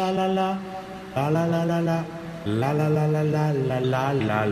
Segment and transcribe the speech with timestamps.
[0.00, 0.58] 啦啦啦，
[1.14, 2.04] 啦啦啦啦啦，
[2.46, 4.46] 啦啦啦啦啦啦啦啦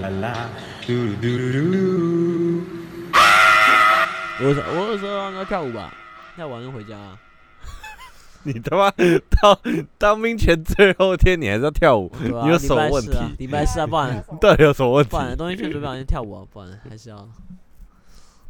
[0.00, 0.48] 啦啦，
[0.86, 2.64] 嘟噜嘟噜嘟噜。
[4.40, 5.92] 我我有时候要跳舞吧，
[6.34, 7.18] 跳完就回家、啊。
[8.44, 9.60] 你他妈到
[9.98, 13.18] 当兵前最后一天，你还是要跳舞，你有什么问题？
[13.40, 15.18] 礼拜四啊，不然 到底有什么问题不？
[15.18, 17.16] 然东西去准备好先跳舞啊，不然还是要，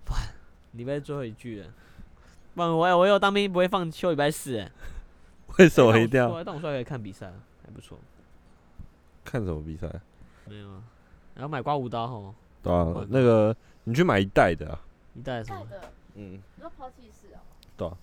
[0.04, 0.22] 不然
[0.72, 1.66] 礼拜最后一句了。
[2.54, 4.70] 不然我我有当兵不会放休礼拜四欸，
[5.58, 7.32] 为什么一定要说但我说还可以看比赛，
[7.64, 7.98] 还不错。
[9.24, 9.88] 看什么比赛？
[10.46, 10.82] 没有啊，
[11.34, 14.80] 然后买刮胡刀吼，对啊，那个你去买一袋的啊，
[15.14, 15.64] 一袋什么？
[15.70, 15.80] 的，
[16.14, 17.40] 嗯，你说抛弃式啊，
[17.76, 17.96] 对啊，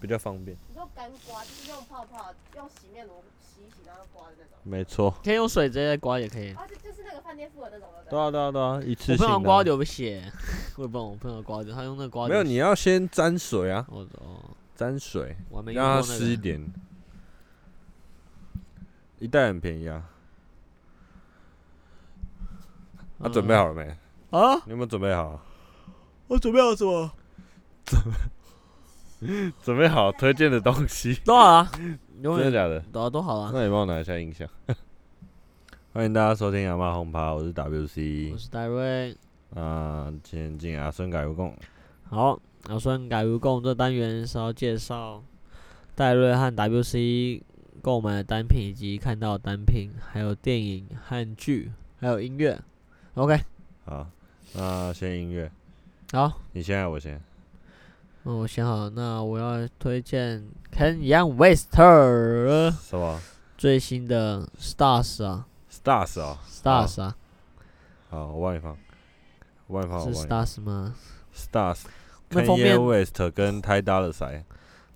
[0.00, 0.56] 比较方便。
[0.68, 6.52] 你说干刮就是用泡泡，用洗面乳洗一洗然后刮的那种，没错，可以用水直接刮也可以。
[6.54, 8.10] 啊，就就是那个饭店附的那种的。
[8.10, 9.28] 对啊，对啊，对啊，一次性的啊。
[9.28, 10.32] 朋友刮流血，
[10.76, 14.40] 我也不知道我朋友刮流，他用那刮没有，你要先沾水啊，我哦，
[14.74, 16.02] 沾水，我还没用让它。
[16.02, 16.72] 湿一点。
[19.22, 20.02] 一袋很便宜啊。
[23.18, 23.82] 那、准备好了没？
[24.36, 24.56] 啊？
[24.66, 25.40] 你有没有准备好？
[26.26, 27.08] 我准备好什么？
[29.62, 31.14] 准备好推荐的东西？
[31.24, 31.70] 多少啊？
[32.20, 32.80] 真的假的？
[32.90, 33.52] 都都好了。
[33.54, 34.48] 那你帮我拿一下音响。
[35.94, 38.36] 欢迎大家收听阿妈轰趴，我是 WC 我。
[38.38, 39.16] 是戴瑞。
[39.54, 41.56] 啊，前进阿孙改无共。
[42.10, 45.22] 好，阿孙改无共这单元是要介绍
[45.94, 47.40] 戴瑞和 WC
[47.82, 52.58] 购买的单品以及看到的单品，还有电影和剧，还有音乐。
[53.14, 53.38] OK，
[53.84, 54.06] 好，
[54.54, 55.50] 那先音乐，
[56.12, 57.20] 好，你先我先？
[58.22, 63.20] 那我想好，那我要推荐 Kanye West 什么
[63.58, 67.16] 最新的 Stars 啊？Stars 啊、，Stars 啊，
[68.08, 68.78] 好，我帮你放，
[69.66, 70.94] 我帮你放，我是 Stars 吗
[71.34, 71.80] ？Stars。
[72.28, 74.44] 那封面 Kanye West 跟泰达的赛，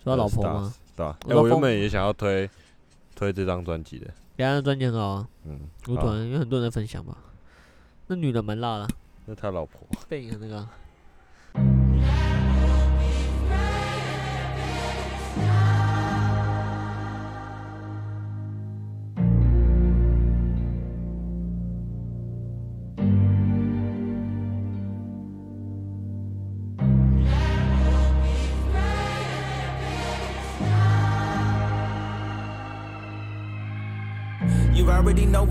[0.02, 0.72] 说他老婆吗？？
[0.96, 1.18] 对吧？
[1.28, 2.48] 哎我原本也想要推
[3.17, 7.19] 推这张专辑的，两张专辑很好啊，嗯，舞好团有很多人在分享吧。
[8.06, 8.89] 那女的蛮辣的，
[9.25, 9.81] 那他老婆。
[10.09, 10.69] 背影的那个。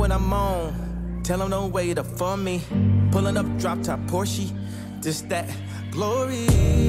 [0.06, 1.22] What I'm on.
[1.24, 2.62] Tell them don't wait up for me.
[3.12, 4.52] Pulling up drop top Porsche.
[5.02, 5.50] Just that
[5.90, 6.46] glory.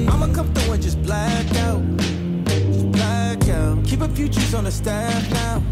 [0.07, 1.81] I'ma come through and just black out.
[2.91, 3.83] Black out.
[3.85, 5.63] Keep a few G's on the staff now.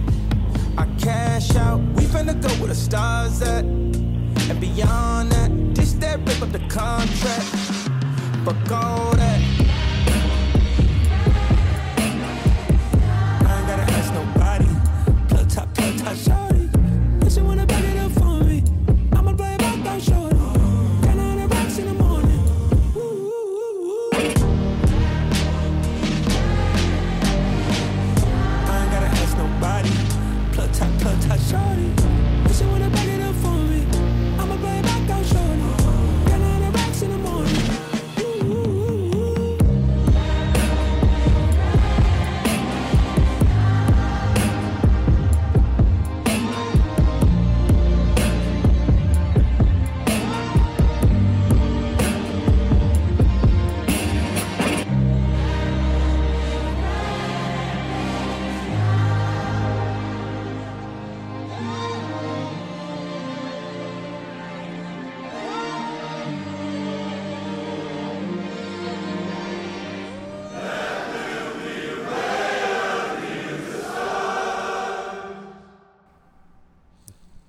[0.76, 1.82] I cash out.
[1.96, 3.64] We finna go where the stars at.
[3.64, 7.46] And beyond that, this that rip up the contract.
[8.44, 9.45] Fuck all that.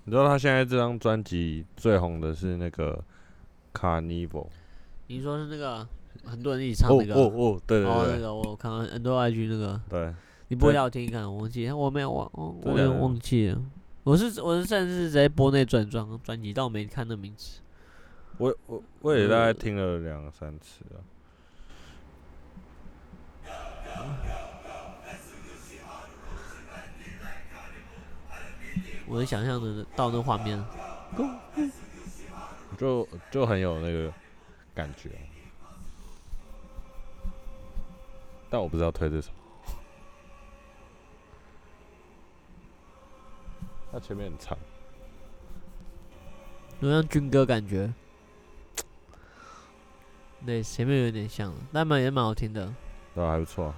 [0.06, 3.03] 你知道他现在这张专辑最红的是那个
[3.75, 4.47] Carnival。
[5.09, 5.87] 你说是那个
[6.25, 7.21] 很多人一起唱哦那个？
[7.21, 10.15] 哦哦，对对哦，那个我看到很多 IG 那个，对，
[10.49, 13.60] 你播对要我听一看，我忘记，我没有忘，我我有点忘记了。
[14.04, 17.59] 我是我是甚至是直接播那转专专辑，但我没看那名字。
[18.39, 21.03] 我我我也大概听了两三次啊。
[29.08, 30.62] 我能想象的到那画面，
[32.76, 34.12] 就就很有那个
[34.74, 35.10] 感觉，
[38.50, 39.30] 但我不知道推这首。
[43.92, 44.58] 它前面很长，
[46.80, 47.94] 有像军歌感觉。
[50.44, 52.74] 对，前面有点像，但蛮也蛮好听的。
[53.14, 53.30] 对吧？
[53.30, 53.74] 还不错啊。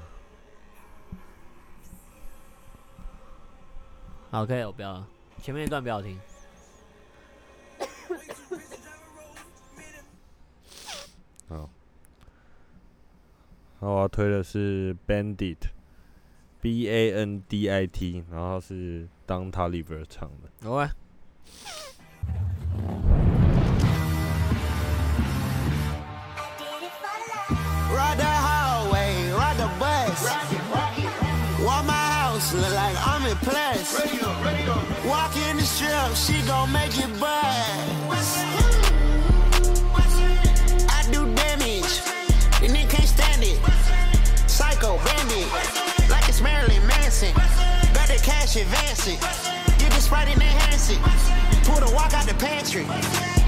[4.31, 5.09] 好可以我不要了，
[5.43, 6.19] 前面一段不要听。
[11.49, 11.71] 好，
[13.81, 20.51] 那我要推的是 Bandit，B A N D I T，然后是当 Taliber 唱的。
[20.69, 20.91] 好啊
[27.91, 30.29] ，Ride the highway, ride the bus.
[31.65, 32.08] Walk my house,
[32.55, 34.01] look like I'm in plus.
[35.05, 38.29] Walk in the strip, she gon' make it buzz.
[40.89, 42.01] I do damage,
[42.63, 43.59] and they can't stand it.
[44.49, 45.49] Psycho bandit,
[46.09, 47.35] like it's Marilyn Manson.
[48.09, 49.19] The cash advancing,
[49.79, 50.99] get the sprite and enhance it.
[51.65, 52.87] Pull the walk out the pantry,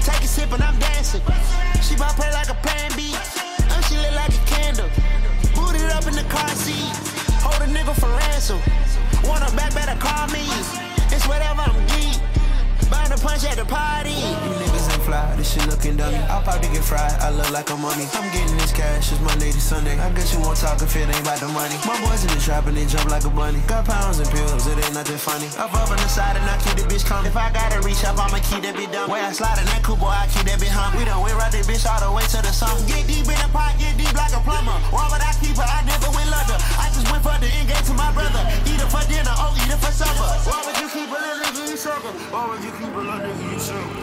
[0.05, 1.21] take a sip and I'm dancing.
[1.81, 3.09] She bout play like a plan B.
[3.15, 4.89] Uh, she lit like a candle.
[5.55, 6.93] Booted up in the car seat.
[7.41, 8.61] Hold a nigga for ransom.
[9.51, 10.47] Her back, better call me.
[11.11, 12.15] It's whatever I'm geek.
[12.89, 14.15] Bound to punch at the party.
[14.71, 14.79] You
[15.11, 16.23] fly, this shit looking dummy.
[16.31, 18.07] I'll probably get fried, I look like a mummy.
[18.15, 19.99] I'm getting this cash, it's Monday to Sunday.
[19.99, 21.75] I guess you won't talk if it ain't about the money.
[21.83, 23.59] My boys in the trap and they jump like a bunny.
[23.67, 25.51] Got pounds and pills, it ain't nothing funny.
[25.59, 27.27] Up up on the side and I keep the bitch coming.
[27.27, 29.11] If I gotta reach up, I'ma keep that bitch down.
[29.11, 30.95] Way I slide in that coupe, boy, I keep that bitch hum.
[30.95, 32.71] We done went right that bitch all the way to the sun.
[32.87, 34.79] Get deep in the pot, get deep like a plumber.
[34.95, 35.67] Why would I keep her?
[35.67, 36.55] I never went London.
[36.79, 38.39] I just went for the end game to my brother.
[38.63, 40.23] Eat her for dinner, oh, eat her for supper.
[40.47, 42.15] Why would you keep a little nigga, you sucker?
[42.31, 44.00] Why would you keep a little nigga, you sucker?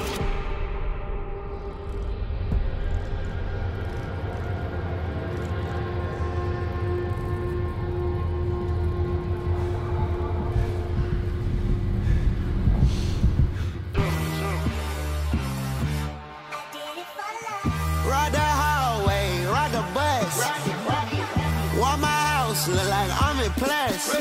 [22.79, 24.15] Look like I'm in plus.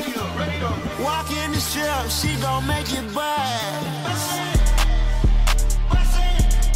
[1.00, 4.20] Walk in the strip, she gon' make it buzz.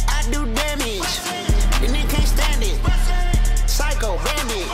[0.07, 1.13] I do damage,
[1.83, 2.79] and they can't stand it.
[3.67, 4.67] Psycho bandit,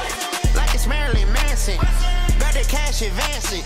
[0.55, 1.77] like it's Marilyn Manson.
[2.39, 3.63] Got the cash advancing,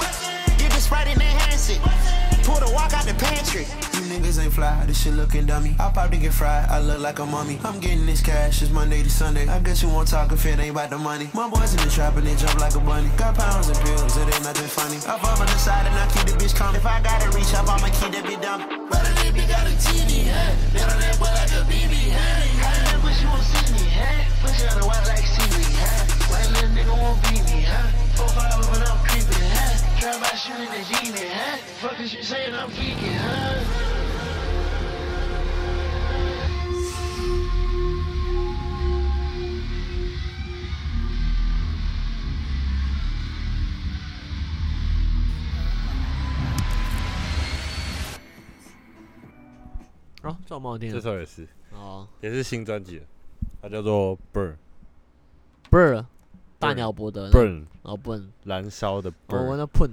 [0.57, 2.22] get the sprite and enhance it.
[2.43, 3.63] Pull the walk out the pantry.
[3.95, 5.75] You niggas ain't fly, this shit looking dummy.
[5.79, 7.57] I'll probably get fried, I look like a mummy.
[7.63, 9.47] I'm getting this cash, it's Monday to Sunday.
[9.47, 11.29] I guess you won't talk if it ain't about the money.
[11.33, 13.09] My boys in the trap and they jump like a bunny.
[13.15, 14.97] Got pounds and pills, it ain't nothing funny.
[15.07, 16.75] Up up on the side and I keep the bitch coming.
[16.75, 18.59] If I gotta reach up, I'ma keep that bitch down.
[18.89, 20.51] But a nigga got a TV, huh?
[20.73, 22.67] Been on that boy like a BB, huh?
[22.67, 24.19] I never wish you won't see me, huh?
[24.43, 26.27] Push out the white like seaweed, huh?
[26.27, 28.02] White little nigga won't beat me, huh?
[30.13, 30.19] Huh?
[30.19, 31.57] Try by shooting the demon, huh?
[31.81, 33.63] Fuck is you saying I'm geeking, huh?
[50.23, 50.37] 哦，
[50.79, 53.01] 这首也是，哦，也是新专辑，
[53.61, 54.55] 它叫做 Burn
[55.69, 56.05] 不是
[56.63, 59.91] 大 Burn 鸟伯德的 Burn 哦笨燃烧的哦我 Burn，那喷。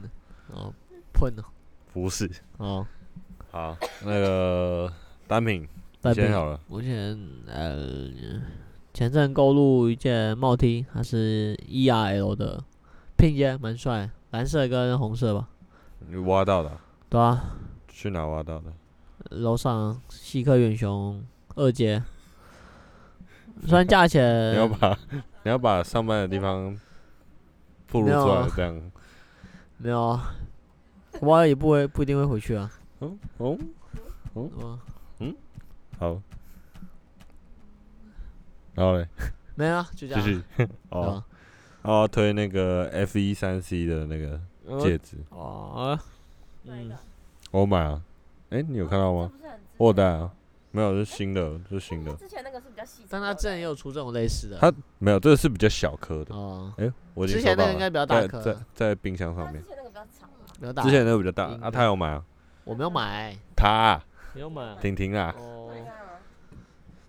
[0.53, 0.73] 哦
[1.13, 1.35] 喷。
[1.39, 1.45] 哦
[1.93, 2.31] 不是。
[2.59, 2.87] 哦，
[3.51, 4.93] 好，那个
[5.27, 5.69] 单品
[6.01, 6.25] 单品。
[6.25, 7.19] 先好了，我前
[7.49, 7.91] 呃
[8.95, 12.63] 前阵购入一件帽 T，它是 ERL 的
[13.17, 15.49] 拼接，蛮帅，蓝色跟红色吧，
[16.09, 17.43] 你挖到的啊、对啊，
[17.89, 18.73] 去哪挖到的？
[19.31, 21.23] 楼上西科远雄
[21.57, 22.03] 二阶，
[23.67, 24.97] 虽然价钱 你要把
[25.50, 26.78] 你要把上班的地方
[27.90, 28.92] 暴露出来，这样。
[29.78, 30.33] 没有啊，
[31.21, 33.59] 我也不会不一定会回去啊，嗯哦，
[34.37, 34.78] 嗯
[35.19, 35.35] 嗯，
[35.99, 36.23] 好。
[38.76, 39.09] 然后嘞，
[39.57, 40.23] 没有啊，就这样。
[40.23, 40.42] 继续。
[40.90, 41.00] 哦，。
[41.00, 41.25] 哦，啊，
[41.83, 44.40] 然后推那个 F 一三 C 的那个
[44.80, 45.99] 戒指，哦？
[47.50, 48.00] 我买啊。
[48.50, 49.33] 哎，你有看到吗？
[49.78, 50.30] 我有戴啊，
[50.71, 52.12] 没有，是新的，是新的。
[52.15, 56.35] 之前那个是比较细，但他之前也有出这种类似的，它没有，这个是比较小颗的。
[56.35, 59.62] 哦，哎，我之前那个应该比较大颗在在冰箱上面。
[59.62, 59.69] 之。
[59.69, 60.37] 前那个比较长嘛。
[60.61, 61.49] 没有打，之前那个比较大。
[61.50, 62.25] 应啊，他有买啊，
[62.65, 64.05] 我没有买，他啊。
[64.33, 65.57] 没有买，婷婷啊，哦。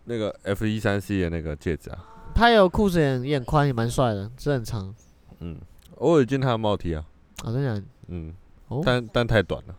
[0.06, 2.04] 那个 F 一三 C 的那个戒指啊，
[2.34, 4.94] 他有裤子也也很宽，也蛮帅的，这很长，
[5.40, 5.56] 嗯，
[5.98, 7.06] 我有见他的帽 T 啊，
[7.44, 8.34] 啊，真的，嗯，
[8.68, 9.76] 哦，但但太短了，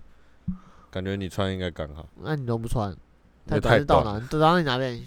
[0.92, 2.08] 感觉你穿应该刚好。
[2.22, 2.96] 那你都不穿，
[3.46, 4.20] 太那短是到哪？
[4.28, 5.00] 到你哪边？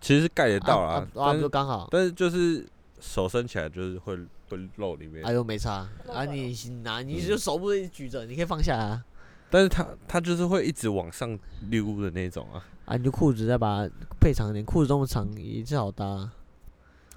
[0.00, 2.66] 其实盖得到啦，啊就刚好，但是就是
[2.98, 4.16] 手伸起来就是会
[4.48, 9.04] 会露里面哎，呦没差，啊，你拿你就手不是举着，你可以放下啊，
[9.50, 11.38] 但是它它就是会一直往上
[11.68, 16.30] 溜的那种啊，啊，你就裤子再把它配长一点，裤子这么长也是好搭，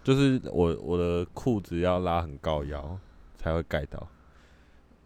[0.03, 2.99] 就是我我的裤子要拉很高腰
[3.37, 4.05] 才会盖到，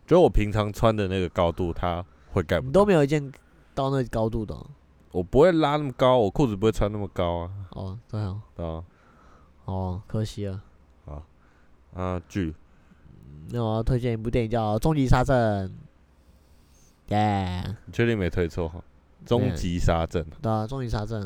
[0.07, 2.73] 就我平常穿的那个高度，它会盖不你。
[2.73, 3.31] 都没有一件
[3.75, 4.65] 到那高度的哦。
[5.11, 8.83] 我不会拉那么高，我裤子不会穿那么高啊，哦，对啊，
[9.65, 10.61] 哦，可惜了。
[11.95, 12.53] 啊剧。
[13.49, 15.67] 那我要推荐一部电影叫《终极杀阵》。
[17.07, 18.79] 耶，你确定没推错哈？
[19.25, 21.21] 终极杀阵，对啊，《终极杀阵》，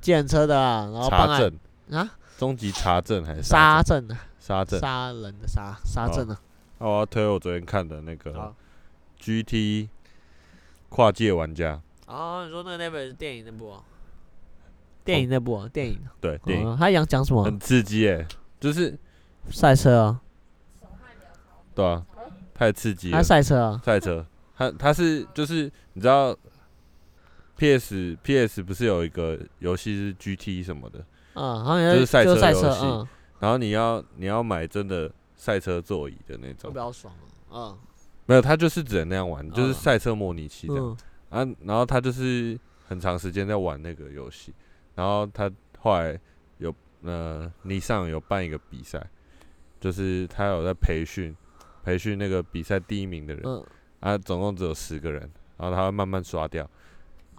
[0.00, 1.52] 计程车的啊，然后查证，
[1.90, 4.08] 啊，终极查证还是杀阵？
[4.38, 4.78] 杀阵？
[4.78, 6.40] 杀人的杀，杀阵啊。
[6.78, 8.54] 那我要推我昨天看的那个
[9.18, 9.88] GT
[10.88, 13.82] 跨界玩家，哦，你说那个那本是电影那部哦？
[15.04, 16.00] 电影那部哦，电影。
[16.20, 17.58] 对电影哦他讲讲什么很？
[17.60, 18.26] 刺激诶，
[18.58, 18.96] 就是
[19.50, 20.20] 赛车啊，
[21.74, 22.04] 对啊，
[22.54, 23.24] 太刺激了他了。
[23.24, 23.80] 赛车啊。
[23.84, 26.36] 赛车，他他是就是你知道
[27.56, 32.36] ，PS PS 不是有一个游戏是 GT 什么的，嗯，好像就是赛车，游
[32.72, 33.06] 戏嗯，
[33.40, 37.14] 然后你要你要买真的赛车座椅的那会种比，较爽
[37.50, 37.76] 啊。
[38.26, 40.84] 没有，他就是只能那样玩，就是嗯赛车模拟器这样。
[40.84, 40.96] 嗯
[41.36, 44.54] 啊，然后他就是很长时间在玩那个游戏，
[44.94, 46.18] 然后他后来
[46.58, 49.06] 有呃，尼桑有办一个比赛，
[49.78, 51.36] 就是他有在培训
[51.84, 53.64] 培训那个比赛第一名的人，嗯
[54.00, 56.68] 啊，总共只有十个人，然后他会慢慢刷掉，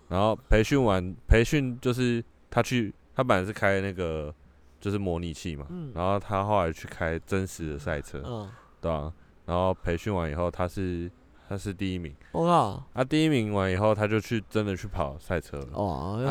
[0.10, 4.34] 然后培训完培训就是他去他本来是开那个
[4.80, 8.50] 就是模拟器嘛，嗯然后他后来去开真实的赛车，嗯，
[8.80, 9.12] 对啊，
[9.46, 11.10] 然后培训完以后他是
[11.48, 12.14] 他是第一名。
[12.32, 15.70] 我靠，啊，第一名完以后，他就去真的去跑赛车了。
[15.74, 16.24] 哦，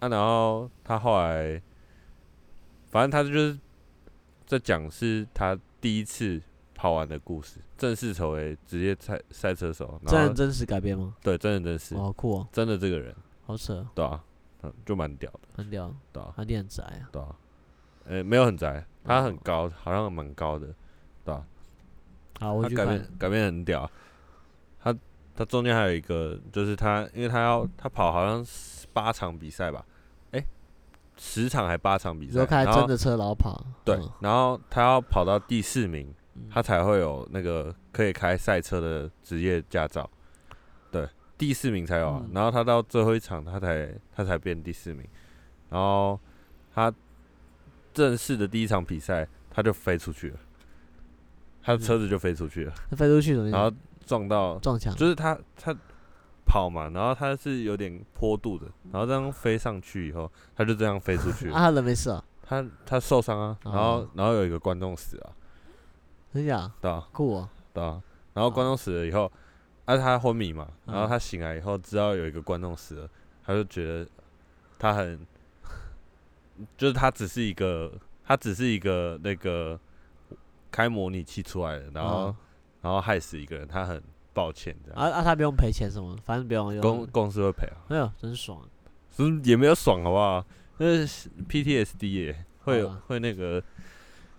[0.00, 1.60] 啊，然后他后来，
[2.90, 3.58] 反正他就是
[4.46, 6.40] 在讲是他第一次
[6.74, 10.00] 跑完的故事，正式成为职业赛赛车手。
[10.06, 11.14] 真人真实改编吗？
[11.22, 13.14] 对，真人真事，哦，好酷哦，真的这个人，
[13.46, 14.22] 好扯，对啊，
[14.62, 17.08] 嗯，就蛮屌的，很屌，对啊，他很宅啊。
[17.12, 17.36] 对啊，
[18.06, 20.68] 呃、没有很宅，他很哦高，好像蛮高的，
[21.24, 21.46] 对啊，
[22.40, 23.08] 好，我改编。
[23.18, 23.90] 改编很屌，
[25.34, 28.44] 他他中间还有一个，就是他，因为他要他跑好像
[28.92, 29.84] 八场比赛吧，
[30.30, 30.44] 哎、
[31.16, 36.42] 十场还八场比赛，然后真的车老跑，对嗯，然后他要跑到第四名，嗯。
[36.50, 40.08] 他才会有那个可以开赛车的职业驾照，
[40.90, 42.30] 对，第四名才有啊，嗯。
[42.32, 45.04] 然后他到最后一场他才他才变第四名，
[45.70, 46.18] 然后
[46.72, 46.92] 他
[47.92, 50.38] 正式的第一场比赛他就飞出去了，
[51.62, 53.60] 他的车子就飞出去了，他飞出去怎么样？
[53.60, 53.76] 然后
[54.06, 55.74] 撞到撞墙，就是他他
[56.46, 62.22] 跑嘛，然后他是有点坡度的，然后这样飞上去以后，他就这样飞出去 啊，他人没事啊？
[62.46, 65.32] 他他受伤啊，然后哦然后有一个观众死了，
[66.32, 66.70] 真假？
[66.80, 67.08] 对啊。
[67.12, 68.02] 酷啊，对啊，
[68.34, 69.30] 然后观众死了以后，
[69.86, 73.08] 啊他昏迷嘛，然后嗯他醒来以后知道有一个观众死了，
[73.44, 74.06] 他就觉得
[74.78, 75.26] 他很，
[76.76, 77.90] 就是他只是一个
[78.26, 79.80] 他只是一个那个
[80.70, 82.36] 开模拟器出来的，然后、嗯
[82.84, 84.00] 然后害死一个人，他很
[84.34, 86.78] 抱歉这样，啊啊，他不用赔钱什么，反正不用。
[86.82, 87.76] 公公司会赔啊。
[87.88, 88.60] 哎呦，真爽。
[89.10, 90.44] 只是也没有爽好不好？
[90.76, 93.62] 那是 PTSD 耶，会有会那个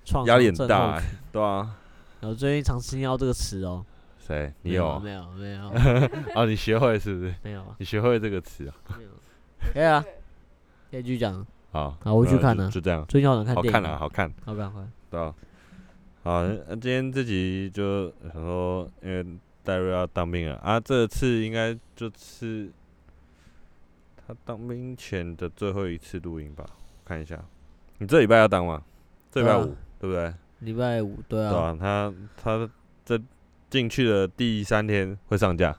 [0.04, 1.76] 创压力很大对啊。
[2.22, 3.84] 我最近常听到这个词哦。
[4.20, 4.54] 谁？
[4.62, 5.00] 你没有有？
[5.00, 5.72] 没有没有
[6.36, 7.34] 哦，你学会是不是？
[7.42, 8.76] 没有啊你学会这个词啊？
[8.98, 9.10] 没有。
[9.74, 10.04] 可以啊，
[10.92, 11.44] 可以继续讲。
[11.72, 14.92] 好，好我去看了就就这样，最近好想看电影，好看啊，好看，好看好看。
[15.10, 15.34] 对啊。
[16.26, 19.24] 好，那今天这集就想说，因为
[19.64, 22.68] 戴瑞要当兵了啊，这次应该就是
[24.26, 26.66] 他当兵前的最后一次录音吧？
[27.06, 27.40] 看一下，
[28.00, 28.82] 你这礼拜要当吗？
[29.32, 30.34] 这礼拜五，对不对？
[30.62, 32.70] 礼拜五对啊，对啊，他他
[33.06, 33.22] 这
[33.70, 35.78] 进去的第三天会上架，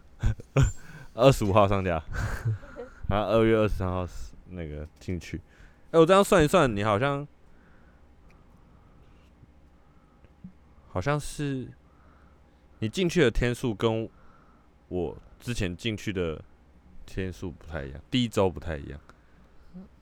[1.14, 2.00] 二十五号上架，
[3.10, 5.40] 然后二月二十三号是那个进去。
[5.90, 7.26] 哎、我这样算一算，你好像
[10.96, 11.70] 好像是
[12.78, 14.08] 你进去的天数跟
[14.88, 16.42] 我之前进去的
[17.04, 18.98] 天数不太一样，第一周不太一样。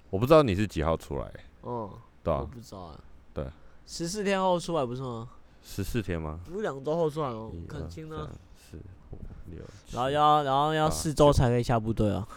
[0.08, 1.26] 我不知道你是几号出来、
[1.64, 3.00] 嗯，我对啊，不知道啊。
[3.32, 3.44] 对，
[3.84, 5.28] 十四天后出来不是吗？
[5.64, 6.38] 十四天吗？
[6.44, 8.38] 不是两周后出来哦一，肯二清呢三。
[8.70, 8.76] 四
[9.10, 9.18] 五
[9.50, 12.28] 六，然后要然后要八四周九才可以下部队啊，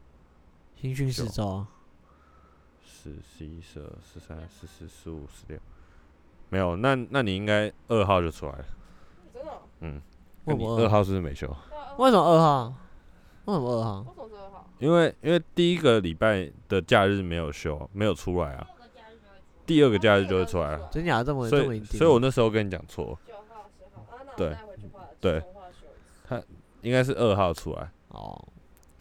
[0.80, 1.68] 新训四九周啊。
[2.82, 5.60] 十、十一、十二、十三、十四、十五、十六，
[6.50, 8.64] 没有，那那你应该二号就出来了。
[9.32, 9.62] 真的哦？
[9.80, 10.02] 嗯，
[10.44, 11.46] 那你为什么二二号是不是没休？
[11.96, 12.74] 为什么二号？
[13.46, 14.00] 为什么二号？
[14.00, 14.66] 为什么是二号？
[14.78, 18.66] 因为因为第一个礼拜的假日没有休，没有出来啊，
[19.64, 20.88] 第二个假日就会出来了。
[20.90, 21.98] 真假这么所以这么一定？
[21.98, 24.56] 所以我那时候跟你讲错，九号、十号对
[25.20, 26.46] 对重画修一次
[26.82, 28.42] 应该是二号出来，哦，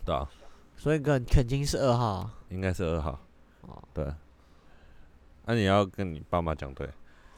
[0.06, 0.30] 对啊，
[0.76, 2.36] 所以肯肯定是二号啊。
[2.50, 3.18] 应该是二号，
[3.62, 4.06] 哦，对。
[5.46, 6.88] 那、你要跟你爸妈讲对，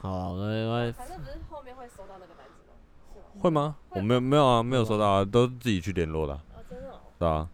[0.02, 2.74] 好啊，我我反正不是后面会收到那个单子吗？
[3.14, 3.40] 是吗？
[3.40, 3.76] 会吗？
[3.90, 6.98] 我没有没有啊，没有收到啊，都是自己去联络的啊、哦，真的哦。
[7.20, 7.48] 对啊，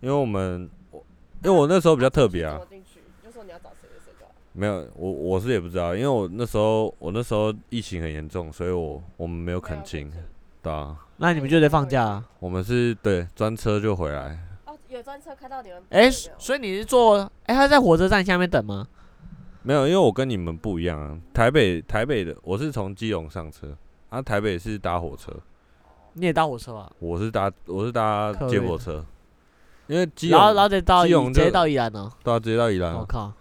[0.00, 0.98] 因为我们我
[1.44, 3.00] 因为我那时候比较特别啊怎，么进去？
[3.24, 4.26] 就说你要找谁谁谁。
[4.54, 10.12] 没有我我是也不知道，因为我那时候我那时候疫情很严重，所以我我们没有肯亲，
[10.62, 12.24] 对啊，那你们就得放假啊。
[12.40, 14.36] 我们是对专车就回来，
[14.66, 15.80] 哦，有专车开到你们。
[15.90, 18.84] 哎、有所以你是坐哎、他在火车站下面等吗？
[19.66, 23.74] 没有，因为我跟你们不一样啊，台北台北的我是从基隆上车，
[24.10, 25.32] 啊台北是搭火车，
[26.12, 26.92] 你也搭火车啊？
[26.98, 29.04] 我是搭我是搭客运接驳车，
[29.86, 32.12] 因为基然后然隆后再到基隆就直接到宜兰哦。
[32.22, 33.32] 对啊直接到宜兰啊，我靠！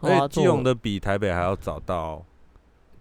[0.00, 2.24] 而且哇基隆的比台北还要早到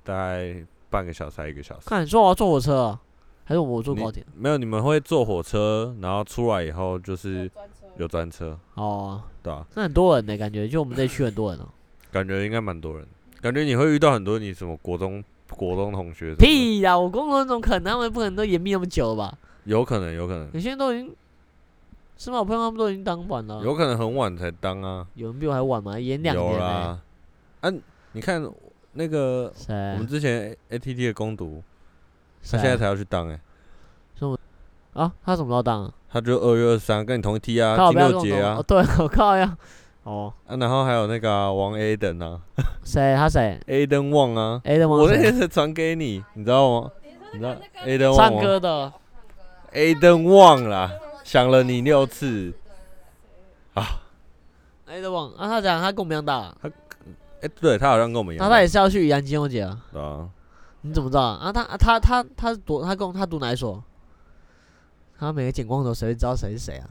[0.04, 1.90] 大概半个小时还一个小时。
[1.90, 3.02] 看你说我要坐火车啊，
[3.46, 4.24] 还是我坐高铁？
[4.36, 7.50] 没有，你们会坐火车，然后出来以后就是。
[7.98, 11.68] 有专车，哦，对啊，那很多人呢，感觉就我们这区很多人哦。
[12.12, 13.06] 感觉应该蛮多人，
[13.42, 16.98] 感觉你会遇到很多你什么国中国中同学屁呀！
[16.98, 19.36] 我工作那种可能他们不可能都延毕那么久吧？
[19.66, 21.16] 有可能有可能有些人都已经，
[22.18, 22.40] 是吗？
[22.40, 23.62] 我朋友他们都已经当完了。
[23.64, 26.00] 有可能很晚才当啊，有人比我还晚吗？
[26.00, 26.60] 延两有年有。
[26.60, 27.00] 啦，
[27.62, 27.72] 啊，
[28.14, 28.44] 你看
[28.94, 29.74] 那个谁？
[29.94, 31.64] 我们之前 ATT 的攻读，
[32.42, 33.40] 他谁现在才要去当哎、
[34.94, 35.12] 啊？
[35.24, 35.94] 他什么时候当啊？
[36.12, 39.58] 他就二月二十三跟你同一梯啊，靠，金不要跟我说六节啊哦，，对，我靠呀。
[40.10, 42.42] 哦，啊，然后还有那个啊王 A 等啊
[42.84, 43.16] 谁？
[43.16, 44.96] 他谁，A 登旺啊，？A 的吗？
[44.96, 46.92] 我那天是传给你，你知道吗？
[47.32, 48.92] 你知道 A 登旺唱吗歌的。
[49.74, 50.92] A 登旺啦，
[51.24, 52.52] 想了你六次
[53.76, 54.02] 啊。
[54.88, 56.68] A 的忘啊，他讲他跟我们一样大，他
[57.42, 59.78] 哎、对他好像跟我们一样大，那他也是要去宜兰金融节啊？
[59.94, 60.28] 对啊，
[60.82, 61.38] 你怎么知道啊？
[61.44, 63.84] 啊他啊他他他读他跟我他读哪一所？
[65.20, 66.90] 他每个剪光头谁会知道谁是谁啊？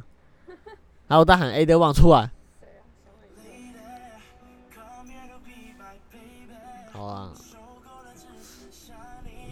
[1.09, 2.31] 然后我大喊 A 的忘出来。
[7.09, 7.33] 啊，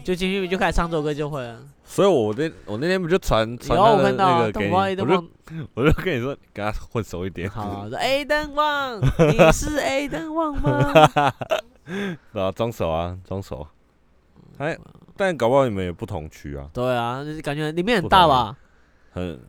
[0.05, 1.61] 就进去就开始唱这首歌就会了。
[1.85, 5.25] 所以我那我那天不就传传他的有我看到啊，那个给你，我就。
[5.75, 10.93] 我就跟你说，跟他混熟一点，好啊，说 A 灯忘，你是 A 灯忘吗？
[12.33, 13.65] 对啊，装熟啊，装熟。
[14.59, 14.77] 哎，
[15.17, 18.57] 但搞不好你们也不同区啊，对啊，就是感觉里面很大吧？
[19.13, 19.41] 很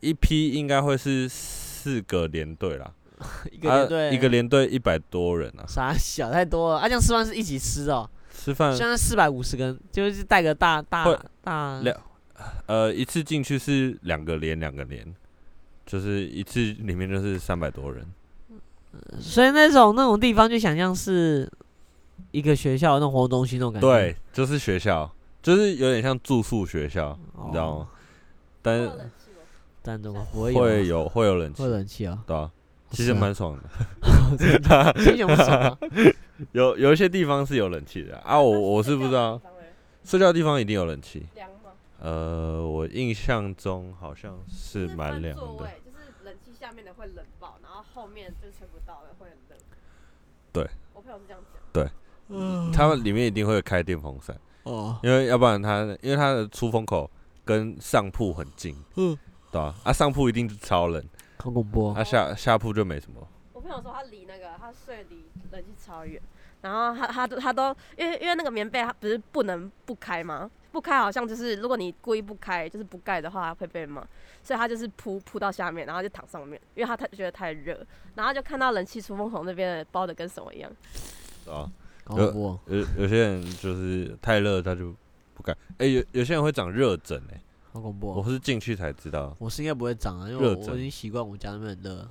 [0.00, 2.92] 一一批应该会是四个连队啦，
[3.50, 6.80] 一个连队、啊、一个连队一百多人啊，傻小太多了。
[6.80, 8.08] 啊，这样吃饭是一起吃哦。
[8.34, 11.06] 吃饭现在四百五十根，就是带个大大
[11.42, 11.96] 大两
[12.66, 15.14] 呃一次进去是两个连两个连，
[15.86, 18.04] 就是一次里面就是三百多人。
[19.20, 21.50] 所以那种那种地方就想象是
[22.30, 23.88] 一个学校那种活动中心那种感觉。
[23.88, 27.88] 对，就是学校，就是有点像住宿学校，哦，你知道吗？
[28.60, 28.90] 但是
[29.82, 32.22] 但怎么会有啊会有会有冷气会，冷气啊？
[32.26, 32.50] 对啊，
[32.92, 35.02] 其实蛮爽的。
[35.02, 35.78] 心情不爽啊。
[36.52, 39.40] 有有一些地方是有冷气的啊，我我是不知道，
[40.04, 41.26] 睡觉的地方一定有冷气。
[41.34, 41.70] 凉吗？
[42.00, 45.40] 呃，我印象中好像是就是蛮凉的。
[45.40, 49.58] 分座位，就是冷气下面的会冷爆，然后后面就吹不到的会很冷。
[50.52, 51.62] 对，我朋友是这样讲。
[51.72, 51.88] 对
[52.72, 57.08] 他们里面一定会开电风扇，哦，因为要不然它因为它的出风口
[57.44, 59.16] 跟上铺很近，嗯，
[59.52, 59.92] 对吧、啊？
[59.92, 61.04] 上铺一定是超冷，
[61.42, 61.94] 好恐怖哦。
[61.96, 63.26] 啊下下铺就没什么。
[63.52, 66.20] 我朋友说他离那个他睡离冷气超远，
[66.60, 70.50] 然后他他都他都因为因为那个棉被他不是不能不开吗？
[70.70, 74.00] 不开好像就是如果你故意不开，就是不盖的话会被骂，
[74.42, 80.70] 所以他就是铺铺到下面，然后就躺上面，因为他太觉得太热，然后就看到冷气出风口那边包的跟什么一样。
[81.44, 81.70] 对吧？
[82.06, 82.60] 好恐怖哦。
[82.66, 84.94] 有有些人就是太热他就
[85.34, 87.40] 不盖，哎、有有些人会长热疹哎、
[87.72, 88.22] 好恐怖哦。
[88.24, 92.08] 我是进去才知道，我是应该不会长啊，因为我我已经习惯我家那边很热，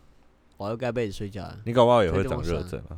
[0.58, 1.58] 我要盖被子睡觉了。
[1.66, 2.98] 你搞不好也会长热疹啊。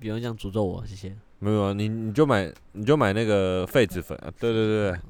[0.00, 1.16] 有人这样诅咒我，谢谢。
[1.40, 5.00] 没有啊，你你就买你就买那个痱子粉啊，对对对对，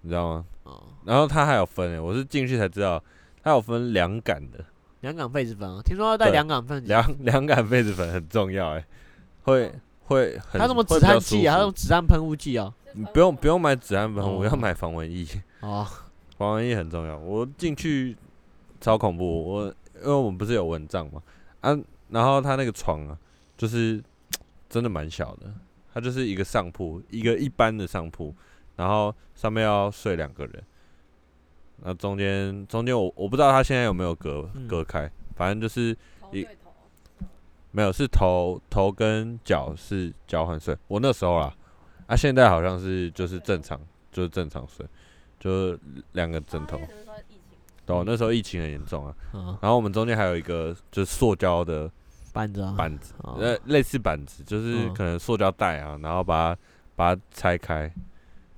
[0.00, 0.44] 你知道吗？
[0.64, 3.02] 哦，然后它还有分诶、欸我是进去才知道，
[3.42, 4.64] 它有分凉感的，
[5.00, 6.32] 两感痱子粉啊，听说要带对。
[6.32, 8.86] 两港痱子，凉凉感痱子粉很重要诶、欸。
[9.42, 9.72] 会
[10.04, 11.66] 会很它什么止汗剂啊，还舒服。
[11.68, 12.72] 有止汗喷雾剂啊。
[12.92, 15.24] 你不用不用买止汗喷雾，要买防蚊液，
[15.60, 15.86] 哦，
[16.36, 17.16] 防蚊液很重要。
[17.18, 18.16] 我进去
[18.80, 21.22] 超恐怖，我因为我们不是有蚊帐嘛，
[21.60, 23.18] 啊，然后他那个床啊，
[23.56, 24.02] 就是
[24.68, 25.52] 真的蛮小的，
[25.92, 28.34] 它就是一个上铺，一个一般的上铺，
[28.76, 30.62] 然后上面要睡两个人，
[31.82, 34.66] 那中间中间我我不知道他现在有没有隔嗯。
[34.66, 35.96] 隔开，反正就是
[36.32, 36.46] 一
[37.72, 41.54] 没有是头头跟脚是交换睡，我那时候啦，
[42.06, 43.78] 啊现在好像是就是正常
[44.10, 44.84] 就是正常睡，
[45.40, 45.80] 就是
[46.12, 46.78] 两个枕头。
[46.78, 47.40] 哦，那时候疫情，
[47.86, 51.90] 对哦，那时候疫情很严重啊，啊，然后我们中间还有一个就是塑胶的
[52.32, 53.36] 板子啊，板子，哦。
[53.40, 54.94] 呃，类似板子，就是嗯。
[54.94, 56.60] 可能塑胶袋啊，然后把它
[56.94, 57.92] 把它拆开，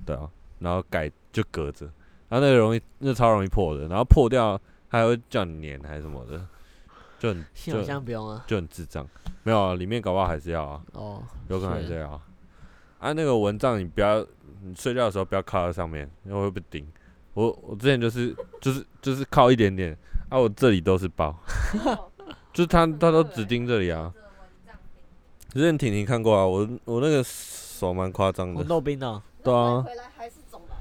[0.04, 1.86] 对啊，然后改就隔着，
[2.28, 6.46] 然后那个容易那超容易破的，然后破掉它还会叫你粘还是什么的，
[7.18, 8.44] 就很就现在不用啊。
[8.46, 9.08] 就很智障。
[9.44, 11.98] 没有啊，里面搞不好还是要啊，哦，有可能还是是。
[12.00, 12.20] 要啊。
[13.02, 14.24] 啊，那个蚊帐你不要，
[14.62, 16.86] 你睡觉的时候不要靠在上面，因为会被叮。
[17.34, 19.96] 我我之前就是就是就是靠一点点，
[20.28, 21.36] 啊，我这里都是包，
[22.54, 24.14] 就是它它都只叮这里啊。
[25.50, 29.20] 之前婷婷看过啊，我我那个手蛮夸张红的，豆冰的哦。
[29.42, 30.74] 对啊回来还是肿的。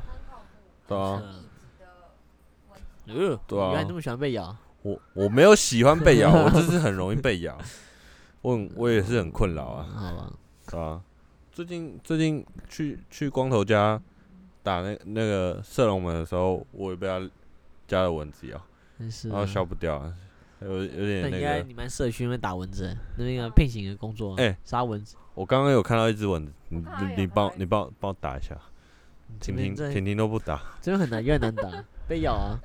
[0.88, 1.24] 对啊，
[3.08, 4.56] 呃，对啊原来你那么喜欢被咬。
[4.84, 7.58] 我我没有喜欢被咬，我就是很容易被咬，
[8.44, 10.32] 我很我也是很困扰啊，好吧，
[10.70, 11.02] 对啊。
[11.64, 14.02] 最近最近去去光头家
[14.64, 17.22] 打那那个射龙门的时候，我也被他
[17.88, 18.60] 加了蚊子咬，
[18.98, 19.30] 真是。
[19.30, 20.12] 然后消不掉啊，
[20.62, 21.68] 有有点那应该个。
[21.68, 25.16] 你们社区那边打蚊子，那边有聘请的工作，哎杀蚊子。
[25.36, 28.58] 我刚刚有看到一只蚊子，你看到有你你帮看到你帮我帮我打一下，
[29.40, 32.60] 这婷婷婷婷都不打，真的很难，也很难打， 被咬啊。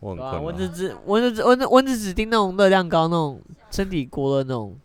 [0.00, 0.46] 我很对啊，困扰。
[0.46, 4.78] 蚊子只蚊子只蚊子蚊子只叮那种热量高、那种身体过的那种，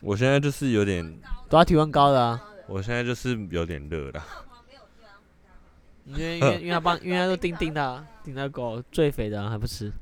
[0.00, 2.42] 我现在就是有点，都要体温高的啊。
[2.66, 4.24] 我现在就是有点热了。
[6.06, 9.92] 因为因为因为他帮，因为他都叮叮他，叮他狗最肥的啊还不吃。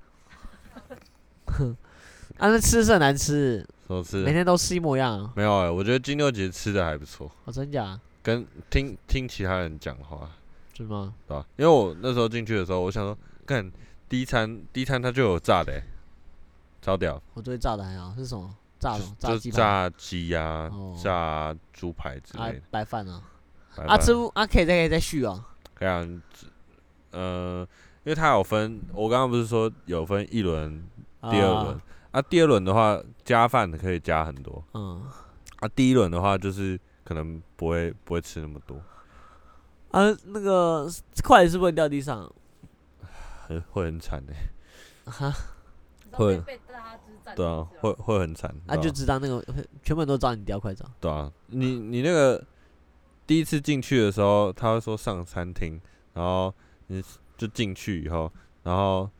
[1.46, 1.76] 哼
[2.38, 5.32] 啊，那吃是很难吃，么吃每天都吃一模一样啊。
[5.34, 7.98] 没有哎、我觉得金六姐吃的还不错，哦，真假？
[8.22, 10.30] 跟听听其他人讲话，
[10.76, 11.14] 是吗？
[11.26, 11.46] 对吧？
[11.56, 13.72] 因为我那时候进去的时候，我想说，看
[14.08, 15.82] 第一餐第一餐它就有炸的、欸，
[16.82, 18.54] 超屌，我对炸的还好，是什么？
[18.78, 20.96] 炸炸鸡炸鸡呀、哦。
[21.02, 23.22] 炸猪排之啊类的。，白饭啊。
[23.76, 25.46] 白啊，饭吃不啊可以再可以再续啊。
[25.74, 26.06] 可以啊，
[27.10, 27.66] 呃，
[28.04, 30.84] 因为它有分，我刚刚不是说有分一轮、
[31.22, 31.74] 第二轮。
[31.74, 31.82] 啊。
[32.12, 34.64] 啊，第二轮的话加饭可以加很多。
[34.72, 35.02] 嗯，
[35.60, 38.80] 啊，第一轮的话就是可能不会不会吃那么多，
[39.90, 40.88] 啊，那个
[41.22, 42.32] 筷子是不是掉地上？
[43.46, 44.32] 很会很惨的、
[45.04, 45.30] 哈，
[46.10, 46.98] 会被大家
[47.34, 49.42] 对啊，会会很惨，啊，就知道那个
[49.82, 50.94] 全部人都找你掉筷子啊。
[51.00, 52.42] 对啊，你你那个
[53.26, 55.80] 第一次进去的时候，他会说上餐厅，
[56.14, 56.54] 然后
[56.86, 57.02] 你
[57.36, 58.30] 就进去以后，
[58.62, 59.10] 然后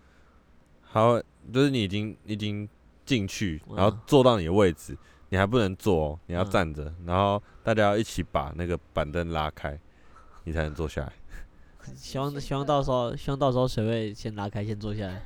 [0.92, 2.69] 他会就是你已经已经
[3.05, 4.97] 进去，然后嗯坐到你的位置，
[5.29, 9.79] 你还不能坐哦，你要嗯站着，然后大家要一起把那个板凳拉开，
[10.45, 11.12] 你才能坐下来。
[11.95, 15.25] 希望希望到时候希望到时候谁会先拉开，先坐下来。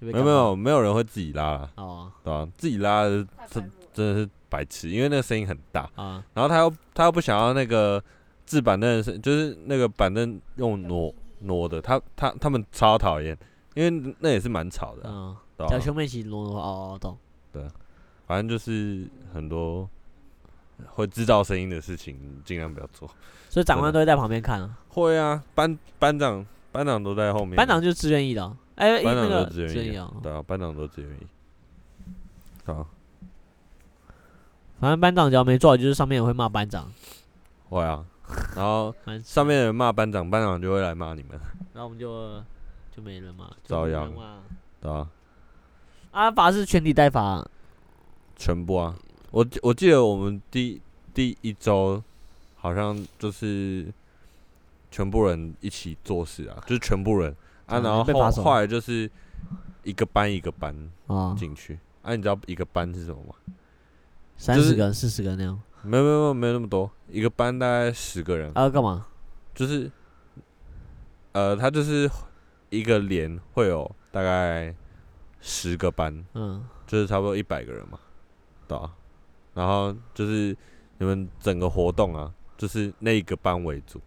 [0.00, 1.52] 没有没有没有人会自己拉。
[1.52, 2.12] 啦，哦。
[2.22, 5.90] 对吧、自己拉的真真的是白痴，因为那个声音很大。
[5.96, 8.02] 啊，然后他又他又不想要那个
[8.46, 13.36] 制板凳的声，就是那个板凳用挪挪的，他他他们超讨厌，
[13.74, 17.18] 因为那也是蛮吵的啊、嗯，对吧、叫兄妹一起挪挪哦哦懂。
[17.52, 17.66] 对
[18.26, 19.88] 反正就是很多
[20.86, 23.08] 会制造声音的事情，尽量不要做。
[23.48, 28.56] 所以长官都会在旁边看啊，会啊，班班长班长都在后面，班长就是自愿意的哦。
[28.78, 31.26] 哎，班长那个都自愿意对啊，班长都自愿意。
[32.64, 32.86] 对啊，
[34.80, 36.90] 反正班长只要没做好，就是上面也会骂班长。
[37.68, 38.04] 会啊，
[38.54, 41.38] 然后 反正上面的人骂班长，班长就会来骂你们，
[41.74, 42.40] 然后我们就
[42.94, 44.42] 就没人嘛，就遭殃没人嘛
[44.80, 45.08] 对啊，
[46.12, 47.44] 阿法是全体代罚，
[48.36, 48.94] 全部啊，
[49.32, 50.80] 我记我记得我们第
[51.12, 52.00] 第一周
[52.56, 53.92] 好像就是
[54.90, 57.34] 全部人一起做事啊，就是全部人
[57.68, 59.08] 啊，嗯然后被罚手后后来就是
[59.84, 60.74] 一个班一个班
[61.06, 61.78] 啊，进去。
[62.02, 63.34] 啊，你知道一个班是什么吗？
[64.36, 69.06] 三十个人、四十个人那样，没有没有没有没有那么多，一个班大概十个人，啊要干嘛？
[69.54, 69.90] 就是
[71.32, 72.10] 呃，他就是
[72.70, 74.74] 一个连会有大概
[75.40, 77.98] 十个班，嗯，就是差不多一百个人嘛，
[78.66, 78.94] 对啊。
[79.54, 80.56] 然后就是
[80.98, 84.00] 你们整个活动啊，就是那一个班为主，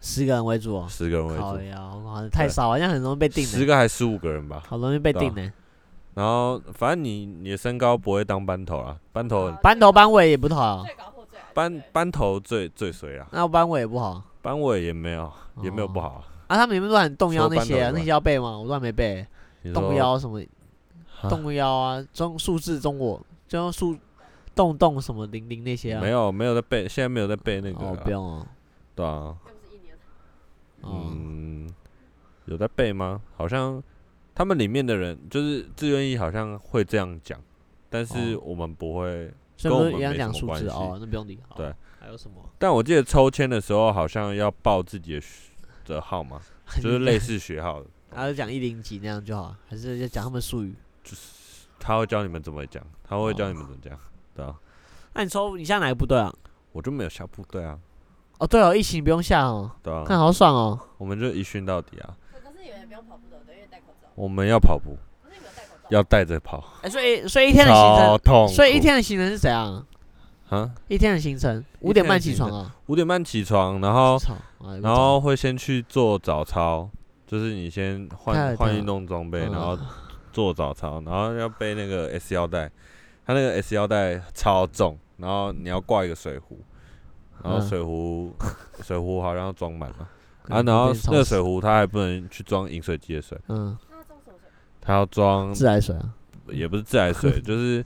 [0.00, 0.86] 十个人为主哦。
[0.88, 4.62] 十个人为主，靠呀，好像太少，好像很容易被定十，个还十五个人吧。
[4.66, 5.52] 好容易被定呢。
[6.14, 10.84] 然后反正你你的身高不会当班头啊，班头很班头班尾也不好，
[11.52, 14.22] 班班头最最衰啊，那班尾也不好。
[14.40, 15.30] 班尾也没有
[15.62, 16.24] 也没有不哦好啊。
[16.46, 18.56] 啊，他们有没有都很动腰那些那些要背吗？
[18.56, 19.26] 我都还没背。
[19.74, 20.40] 动腰什么？
[21.20, 23.96] 啊动腰啊，中数字中我，就用数
[24.54, 26.00] 动动什么零零那些啊。
[26.00, 28.46] 没有没有在背，现在没有在背那个哦，不用哦。
[28.94, 29.34] 对啊。
[30.86, 31.68] 哦，嗯，
[32.46, 33.20] 有在背吗？
[33.36, 33.82] 好像
[34.34, 37.40] 他们里面的人就是自愿意，好像会这样讲，
[37.90, 39.32] 但是哦我们不会。
[39.62, 41.38] 跟我们一样讲数字哦，那不用理。
[41.56, 42.46] 对，还有什么？
[42.58, 45.50] 但我记得抽签的时候好像要报自己的学
[45.86, 46.38] 的号码，
[46.82, 50.74] 就是类似学号的，还是讲一零几那样就好，还是要讲他们术语？
[51.02, 53.98] 就是他会教你们怎么讲，他会教哦你们怎么讲，
[54.34, 54.54] 对啊，
[55.14, 56.30] 那你抽你下哪个部队啊？
[56.72, 57.78] 我就没有下部队啊，
[58.38, 60.78] 哦，对哦，疫情不用下哦，对啊，看好爽哦。
[60.98, 62.14] 我们就一训到底啊。
[62.32, 64.08] 可是你们也不用跑步的，对，因为戴口罩。
[64.14, 65.86] 我们要跑步，可是你们戴口罩。
[65.90, 68.52] 要带着跑，哎，所以所以一天的行程，超痛苦。
[68.52, 69.86] 所以一天的行程是怎样？
[70.48, 76.88] 啊，一天的行程五一点半起床啊，五点半起床，然后操，哎然后会先去做早操，
[77.26, 79.76] 就是你先太换换太运动装备，嗯然后
[80.32, 82.70] 做早操，然后要背那个 S 腰带，
[83.26, 86.60] 它那个 S 腰带超重，然后你要挂一个水壶，
[87.42, 88.32] 然后嗯水壶
[88.82, 90.08] 水壶好像要装满了
[90.48, 94.48] 啊，然后那个水壶它还不能去装饮水机的水，嗯，那装什么水？
[94.80, 96.14] 它要装自来水啊，
[96.48, 97.84] 也不是自来水， 就是。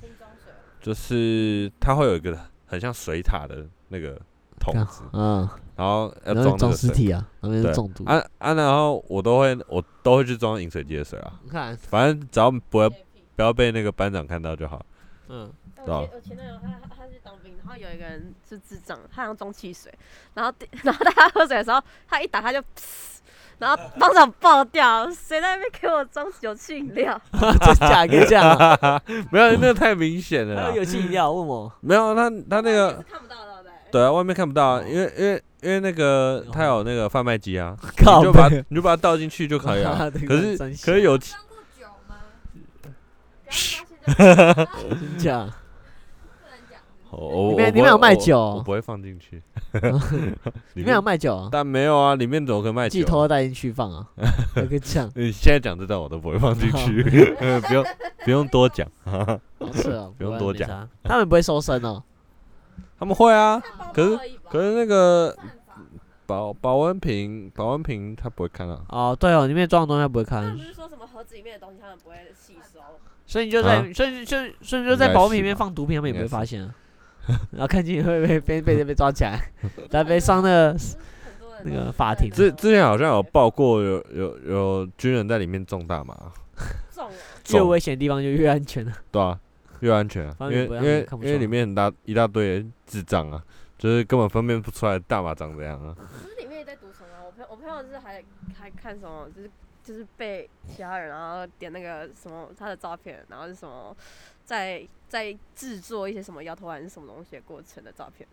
[0.83, 2.35] 就是它会有一个
[2.65, 4.19] 很像水塔的那个
[4.59, 6.89] 桶子，嗯，然后要然后装装那个水。
[6.89, 8.03] 尸体啊，然后对就中毒。
[8.07, 14.83] 啊啊，然后我都会我都会去装饮水机的水啊，你看，反正只要不要不要被那个班长看到就好。
[15.29, 15.53] 嗯，
[15.85, 17.35] 对啊我前男友他他他去当
[17.70, 19.92] 后有一个人是智障，他想装汽水，
[20.35, 20.52] 然后
[20.83, 22.62] 然后大家喝水的时候，他一打他就，
[23.59, 27.20] 然后当场爆掉，谁在那边给我装有气饮料？
[27.33, 29.00] 真假可以这样啊？
[29.30, 33.72] 没有，那个太明显了有有气饮料问我，没有，他他那个是看不到的，对不对？
[33.92, 40.11] 对啊，外面看不到啊，因为因为因为那个他有那个贩卖机啊，靠你就把背你就把它倒进去就可以了。
[40.26, 42.16] 可是三小可是有装过酒吗？
[44.04, 45.48] 不要发现就真假？
[47.12, 49.42] 里面里面有卖酒我不会放进去。
[49.73, 49.81] 里
[50.75, 53.05] 里面有卖酒啊，但没有啊，里面怎么可以卖酒自己？
[53.05, 54.07] 偷偷带进去放啊，
[54.55, 57.03] 可以这样，你现在讲这段我都不会放进去，
[57.66, 57.85] 不用
[58.25, 58.87] 不用多讲。
[59.73, 62.03] 是啊，不用多讲，他们不会收身哦。
[62.99, 63.61] 他们会啊，
[63.94, 64.18] 可是是
[64.49, 65.37] 可是那个
[66.27, 68.83] 保保温瓶保温瓶他不会看啊。
[68.88, 72.81] 哦，对哦，里面装的东西他不会看不，是说什么盒子里面的东西他们不会吸收？
[73.27, 76.75] 所以你就在，啊所以所以所以就在保温瓶里面放毒品，他们也不会发现啊。
[77.53, 79.40] 然后看进去会被被被被抓起来，
[79.90, 80.79] 然后被上那个很
[81.40, 82.31] 多人那个法庭。
[82.31, 86.14] 之之前好像有报过有有有军人在里面种大麻，
[87.53, 88.93] 越危险的地方就越安全了。
[89.11, 89.38] 对啊，
[89.81, 93.43] 越安全啊，因为因为因为里面很大一大堆智障啊，
[93.79, 95.95] 就是根本分辨不出来大麻长怎样啊。
[95.97, 97.25] 可是里面也在毒虫啊！
[97.27, 98.23] 我朋友我朋友是还
[98.59, 99.51] 还看什么，就是
[99.83, 103.97] 就是被其他人然后点那个什么他的照片，然后是什么
[104.45, 108.27] 在在制作一些什么摇头丸是什么东西的过程的照片。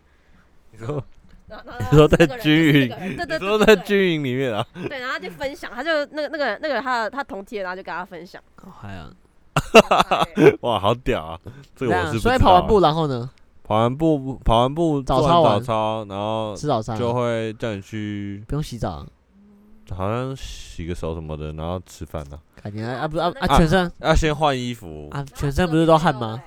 [0.70, 1.02] 你说
[1.46, 4.66] 你说在军营对对你说对在军营里面啊？
[4.88, 8.42] 对，然后他就分享，他就那个那个那个他的他同梯的，然后就跟他分享。
[8.62, 9.10] 哦还啊，
[10.60, 11.40] 哇，好屌啊！
[11.74, 13.28] 这个我是所以跑完步，然后呢，
[13.64, 19.06] 跑完步跑完步做完早操早操，然后吃早餐啊就会叫你去，不用洗澡啊，
[19.94, 22.38] 好像洗个手什么的，然后吃饭呢。
[22.62, 26.42] 感觉啊不是啊啊啊全身要先换衣服，啊全身不是都汗吗？？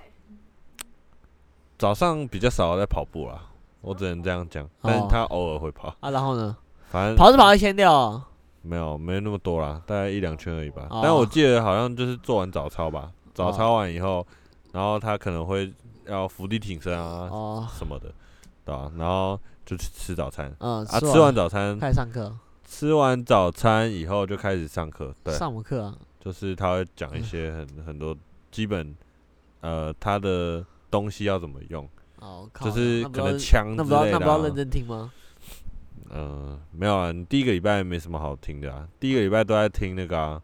[1.77, 3.41] 早上比较少在跑步啦，
[3.81, 4.69] 我只能这样讲。
[4.81, 6.55] 但他偶尔会跑，啊然后呢，
[6.91, 8.23] 反正跑是跑一千六哦，
[8.61, 10.85] 没有没那么多啦，大概一两圈而已吧。
[10.91, 14.25] 哦但我记得好像就是做完早操吧，早操完以后，
[14.71, 15.73] 然后他可能会
[16.05, 18.13] 要伏地挺身啊哦什么的，
[18.63, 18.91] 对吧？
[18.97, 22.31] 然后就去吃早餐嗯啊，吃完早餐，开始上课，
[22.71, 25.97] 吃完早餐以后就开始上课，对，上什么课啊？
[26.21, 28.15] 就是他会讲一些很很多
[28.49, 28.95] 基本
[29.59, 31.87] 呃他的东西要怎么用，
[32.19, 34.55] 哦，靠就是可那不要能枪那不要之类的啊那不要认。
[34.55, 35.11] 真听吗？
[36.13, 40.41] 嗯，没有啊，你第一个礼拜没什么好听的啊，第一个礼拜都在听那个啊，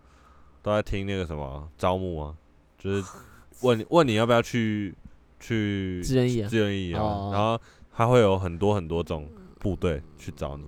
[0.62, 2.36] 都在听那个什么招募啊，
[2.78, 3.04] 就是
[3.64, 4.94] 问你问你要不要去
[5.40, 7.60] 去志愿役啊志愿役啊，哦然后
[7.96, 10.66] 他会有很多很多种部队去找你，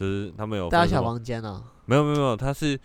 [0.00, 2.82] 就是他们有大小房间啊，没有没有没有，他是它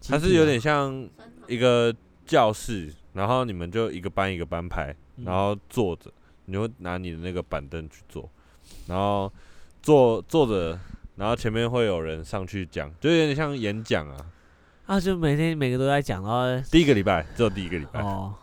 [0.00, 0.18] 集体啊？
[0.18, 1.08] 是有点像
[1.46, 5.24] 一个教室，然后你们就一个班一个班排，嗯。
[5.24, 6.10] 然后坐着，
[6.46, 8.28] 你会拿你的那个板凳去坐，
[8.88, 9.32] 然后
[9.80, 10.76] 坐坐着，
[11.14, 14.16] 然后前面会有人上去讲，就有点像演讲啊。
[14.86, 18.34] 啊，就每天每个都在讲，然后第一个礼拜只有第一个礼拜，哦，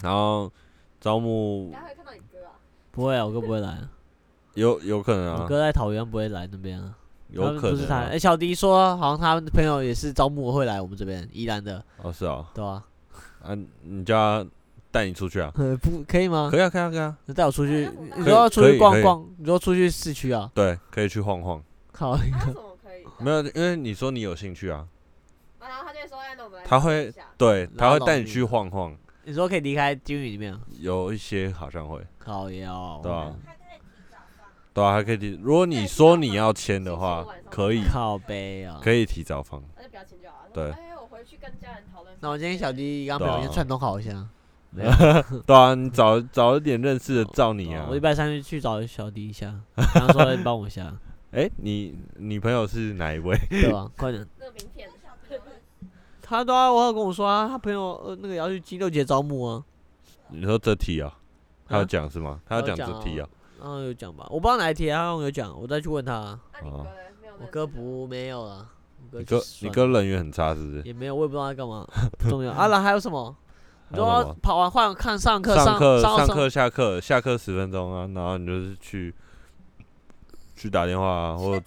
[0.00, 0.48] 然后
[1.00, 2.54] 招募大家会看到你哥啊，
[2.92, 3.90] 不会啊，我哥不会来啊，
[4.54, 5.36] 有有可能啊。
[5.38, 6.94] 我啊，哥在桃园不会来那边啊，
[7.30, 12.82] 有他们不是他，可能啊哎，小迪说好像他们的朋友也是招募会来我们这边宜兰的，哦是啊，对啊？
[13.42, 14.14] 啊你叫
[14.44, 14.50] 他
[14.90, 15.52] 带你出去啊？
[15.56, 16.56] 呃，不可以吗可？
[16.58, 20.50] 以啊，可以啊，可以啊，你带我出去，你可以说要出去逛逛，你说出去市区啊？
[20.54, 21.62] 对，可以去晃晃。
[21.92, 22.30] 可以？
[23.22, 24.86] 没有，因为你说你有兴趣啊，
[25.60, 28.96] 然后他就会说，哎，那我们来他会对，他会带你去晃晃。
[29.24, 30.60] 你说可以离开军营里面啊？
[30.78, 33.34] 有一些好像会，对啊，
[34.74, 35.38] 对啊，还可以提。
[35.42, 38.78] 如果你说你要签的话，可以，靠背啊。
[38.82, 39.62] 可以提早放。
[39.76, 40.50] 那就不要签就好了。
[40.52, 42.14] 对哎，我回去跟家人讨论。
[42.20, 44.28] 那我今天小弟刚朋友对啊先串通好一下，
[45.46, 47.94] 对啊，你早早一点认识的照你啊我。
[47.94, 50.92] 礼拜三去找小弟一下，然后说你帮我一下，
[51.32, 53.36] 哎、你女朋友是哪一位？
[53.50, 53.90] 对吧？
[53.96, 54.88] 快点，那个名片，
[56.22, 59.64] 他都要我有跟我说啊，他朋友呃那个要去金六节招募啊，
[60.28, 61.12] 你说这题啊？
[61.66, 62.40] 他有啊讲是吗？
[62.46, 63.26] 他要讲这题啊？
[63.58, 66.40] 然后有讲吧，我不知道哪一题，他好像有讲，我再去问他啊。
[66.62, 66.86] 那你哥呢
[67.20, 67.44] 没有认识他？
[67.44, 68.68] 我哥不没有了，
[69.12, 70.82] 我你哥你哥人缘很差是不是？
[70.82, 71.86] 也没有，我也不知道他干嘛，
[72.18, 72.52] 不重要。
[72.56, 73.34] 啊，然后还有什么？
[73.90, 79.14] 你还有什么跑完换看上课，上课上上课下课下课十分钟啊，然后你就是去
[80.54, 81.60] 去打电话啊， 或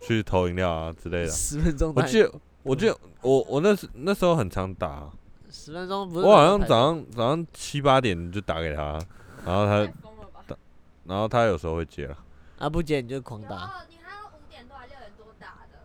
[0.00, 1.28] 去投饮料啊之类的。
[1.28, 2.32] 十分钟太，我记得
[2.64, 5.10] 我记得我我那时那时候很常打啊、
[5.50, 8.98] 十分钟不是我好像太早上早上七八点就打给他，
[9.46, 9.88] 然后他？
[11.04, 12.16] 然后他有时候会接了。
[12.58, 15.78] 啊不接你就狂打，后你还要五点多还六点多打的，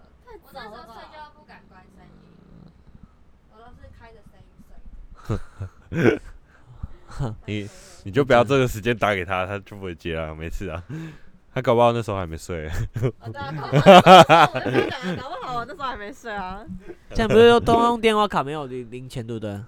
[0.43, 2.09] 我那时候睡觉不敢关声音，
[3.51, 4.47] 我都是开着声音
[5.97, 6.19] 睡。
[7.47, 7.67] 你
[8.03, 10.83] 你就不要这个时间打给他，他就不会接啊，没事啊。
[11.51, 12.69] 他搞不好那时候还没睡。
[13.21, 16.63] 哦，对啊，搞不好我就讲了，搞不好我那时候还没睡啊。
[17.09, 19.59] 现在不是都用电话卡没有零零钱对不对？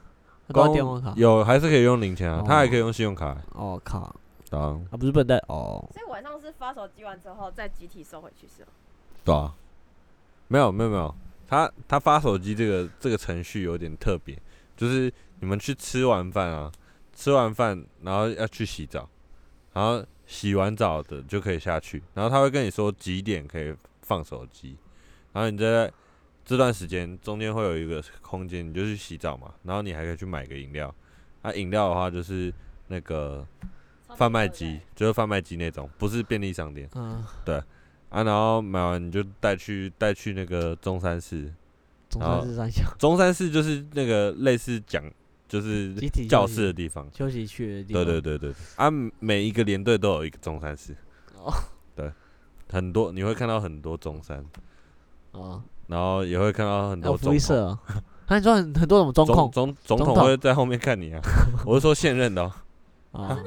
[0.53, 1.12] 都要电话卡。
[1.15, 3.35] 有还是可以用零钱啊哦，他还可以用信用卡。
[3.53, 4.15] 哦靠，
[4.49, 5.38] 对啊，啊不是笨蛋。
[5.47, 8.69] 哦，所以晚上是发手机完之后再集体收回去是吗？
[9.23, 9.55] 对啊。
[10.51, 11.15] 没有没有没有，
[11.47, 14.35] 他他发手机这个这个程序有点特别，
[14.75, 16.71] 就是你们去吃完饭啊，
[17.13, 19.07] 吃完饭然后要去洗澡，
[19.73, 24.75] 然后洗完澡的就可以下去，然后他会跟你说几点可以放手机，
[25.31, 25.93] 然后你在
[26.43, 30.91] 这段时间中间会有一个空间，你就去洗澡嘛，然后你还可以去买个饮料，
[31.43, 32.51] 啊饮料的话就是
[32.88, 33.45] 那个
[34.19, 36.89] 贩卖机，就是贩卖机那种，不是便利商店。
[36.95, 37.55] 嗯，对。
[38.10, 41.53] 啊，然后买完你就带去带去那个中山市，
[42.10, 45.03] 中好山市三小中山市就是那个类似讲
[45.47, 47.08] 就是集体教室的地方。
[47.13, 48.05] 休息区的地对方。
[48.05, 50.93] 对对对对，啊，每一个连队都有一个中山市，
[51.38, 51.53] 哦。
[52.71, 54.45] 很多你会看到很多中山，
[55.32, 57.79] 哦，然后也会看到很多总福利社哦。
[58.29, 60.25] 那你说很很多种中总控总总总统统。
[60.25, 61.19] 会在后面看你啊，
[61.65, 63.39] 我是说现任的哦、啊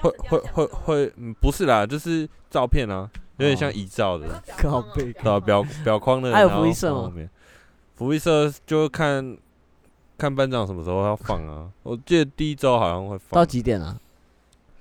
[0.00, 4.26] 会会会会，嗯，不是啦，就是照片啊，有点像哦遗照的。
[4.26, 7.12] 哦靠背对啊，表表框的，还有福利社吗？
[7.94, 9.36] 福利社就看
[10.16, 11.70] 看班长什么时候要放啊。
[11.82, 13.98] 我记得第一周好像会放到，几点啊？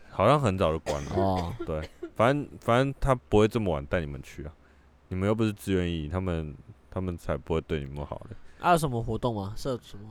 [0.10, 1.12] 好像很早就关了。
[1.16, 1.82] 哦，对，
[2.16, 4.52] 反正反正他不会这么晚带你们去啊。
[5.10, 6.54] 你们又不是自愿役，他们
[6.92, 8.36] 他们才不会对你们好的。
[8.60, 9.54] 还有什么活动吗？
[9.56, 10.04] 社什么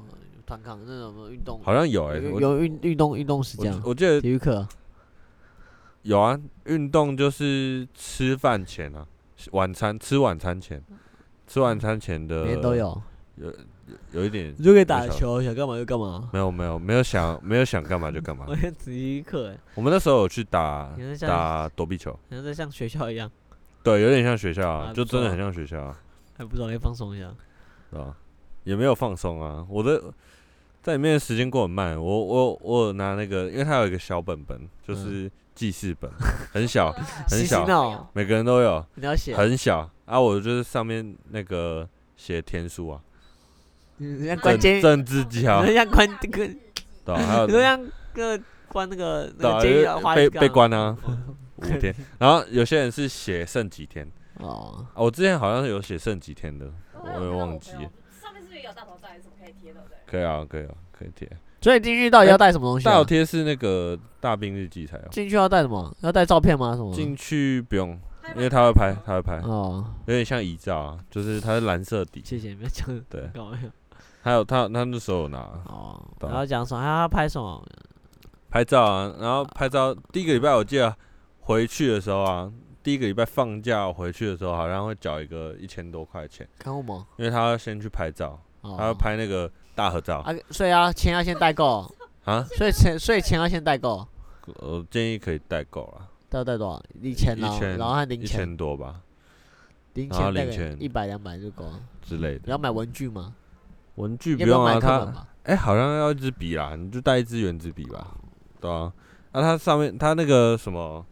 [0.47, 1.61] 团康那种运动？
[1.63, 4.67] 好像有哎、有运运动运动时间我记得体育课
[6.07, 9.05] 有啊，运动就是吃饭前啊，
[9.51, 10.81] 晚餐吃晚餐前，
[11.49, 13.03] 吃晚餐前的每天都有，
[13.35, 13.53] 有
[14.13, 16.31] 有一点你就可以打球，想干嘛就干嘛。
[16.33, 18.55] 没有没有没有想没有想干嘛就干嘛我。
[18.55, 23.29] 天，体育课哎，我们那时候有去打打躲避球，好像在像学校一样，
[23.83, 26.01] 对，有点像学校啊，就真的很像学校啊，
[26.39, 27.35] 还不错，可以放松一下。
[27.91, 28.17] 对吧？
[28.63, 30.13] 也没有放松啊，我的
[30.83, 32.01] 在里面的时间过很慢。
[32.01, 36.09] 我我我拿那个，因为它有一个小本本，就是记事本，
[36.53, 36.93] 很小，
[37.29, 40.21] 很小，每个人都有，你要写，很小啊。
[40.21, 43.01] 我就是上面那个写天数啊，
[43.97, 46.57] 人家关监，政政治技巧人家关这个，对
[47.07, 47.17] 吧？
[47.17, 48.39] 还有人家个
[48.69, 51.19] 关那个那个被被关啊哦
[51.57, 54.07] 五天，然后有些人是写剩几天
[54.41, 56.71] 哦，啊，我之前好像是有写剩几天的，
[57.03, 57.71] 我也忘记。
[57.71, 59.81] 上面是不是有大头照还是什么可以贴的？
[59.89, 59.97] 对？
[60.07, 61.27] 可以啊，可以啊，可以贴。
[61.67, 63.05] 所以进去到底要带什么东西啊大头？
[63.05, 65.93] 贴是那个大兵日记才有，进去要带什么？
[66.01, 66.77] 要带照片吗？
[66.77, 66.95] 什么？
[66.95, 68.01] 进去不用，
[68.37, 72.23] 因为他会拍，他会拍，哦，有点像遗照啊，就是它是蓝色底。
[72.25, 73.29] 谢谢，你们讲对？
[74.23, 76.81] 还有他他那时候有拿哦，然后讲什么？
[76.81, 77.61] 还要拍什么？
[78.49, 80.95] 拍照啊，然后拍照第一个礼拜我记得
[81.41, 82.49] 回去的时候啊，
[82.85, 87.09] 第一个礼拜放假回去的时候好像会缴一个一千多块钱，看过吗？
[87.17, 91.89] 因为他要先去拍照，哦他要拍那个大合照啊，所以要钱要先代购，
[92.25, 94.05] 啊，所以钱所以钱要先代购，
[94.57, 96.83] 我建议可以代购啦，要带多少？
[97.01, 99.03] 一千然后一千然后还零一钱，千多吧
[99.93, 101.81] 零钱零钱一百两百就够了。
[102.03, 102.43] 之类的。
[102.47, 103.35] 你要买文具吗？
[103.97, 105.27] 文具不用啊，他？
[105.45, 108.17] 哎、好像要一支笔啦，你就带一支圆珠笔吧，
[108.61, 108.93] 对啊。
[109.33, 111.05] 那、它上面它那个什么，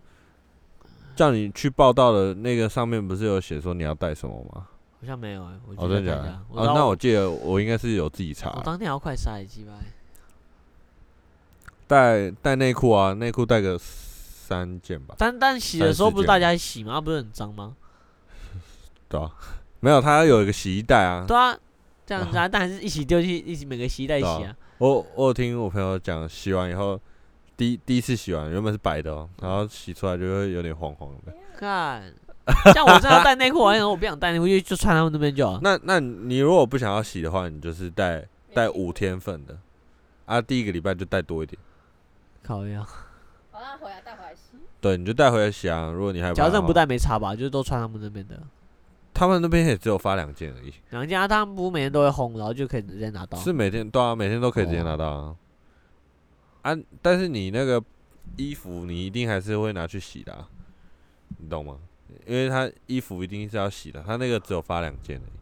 [1.15, 4.67] 叫你去报道的那个上面不是有写说你要带什么吗？
[5.05, 6.41] 好像没有哎，我真的假的看一下？
[6.51, 9.73] 哦，那我记得我应该是有自己查我，当天要快塞鸡巴，
[11.87, 17.01] 带带内裤啊，内裤带个三件吧，但但洗的时候不是大家一起吗？
[17.01, 17.77] 不是很脏吗？
[19.09, 19.31] 对啊。
[19.81, 21.27] 没有，它有一个洗衣袋啊。
[21.29, 21.55] 对啊，
[22.07, 24.57] 这样 子啊，但还是一起丢进一起每个洗衣袋一起对啊。
[24.79, 26.99] 我我有听我朋友讲，洗完以后，
[27.55, 31.35] 第一第一次洗完原本是白的哦，然后洗出来就会有点黄黄的。
[31.59, 32.11] 看，
[32.74, 35.59] 像我这样带内裤，我我不想带内裤，就就穿他们那边就好。
[35.62, 39.59] 那那你如果不想要洗的话，你就是带带五天份的，
[40.26, 41.59] 啊，第一个礼拜就带多一点，
[42.42, 42.86] 靠呀，
[43.51, 44.59] 好，那回来带回来洗。
[44.80, 45.90] 对，你就带回来洗啊。
[45.90, 48.38] 如果你害怕，假如真的不，带没差吧，就是都穿他们那边的。
[49.14, 53.38] 他们那边也只有发两件而已，两件啊他们不每天都会烘，然后就可以直接拿到。
[53.38, 55.36] 是每天对啊，每天都可以直接拿到啊。
[56.62, 57.82] 啊，但是你那个
[58.36, 60.49] 衣服你一定还是会拿去洗的、啊，
[61.38, 61.78] 你懂吗？
[62.27, 65.33] 因为他衣服一定是要洗的，他那个只有发两件而已。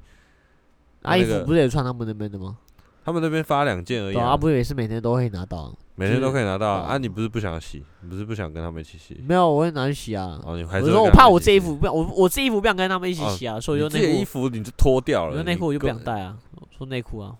[1.02, 2.58] 阿姨那个服不是也穿他们那边的吗？
[3.04, 5.74] 他们那边发两件而已、对啊，不是也是每天都会拿到。
[5.96, 6.96] 每天都可以拿到啊。
[6.96, 9.20] 你不是不想洗，你不是不想跟他们一起洗？
[9.26, 10.40] 没有，我会拿去洗啊。
[10.44, 16.38] 哦，你还是我说我跟他怕我这衣服不想我我这衣服不想跟他们一起哦洗啊，所以你自己的衣我就内裤，服你就脱掉了，内裤我就不想带啊。
[16.54, 17.36] 我说内裤啊，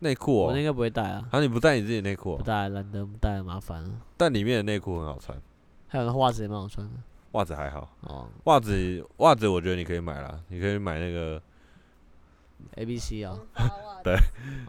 [0.00, 3.90] 内裤哦我应该不会带啊，啊，你不带你自己的内裤哦，不带，懒得不带，麻烦了。
[4.18, 5.36] 但里面的内裤很好穿，
[5.88, 6.92] 还有那袜子也蛮好穿的。
[7.36, 7.88] 袜子还好。
[8.00, 11.40] 哦袜子袜子我觉得你可以买啦，你可以买那个
[12.76, 13.36] ，A B C 啊，
[14.02, 14.16] 对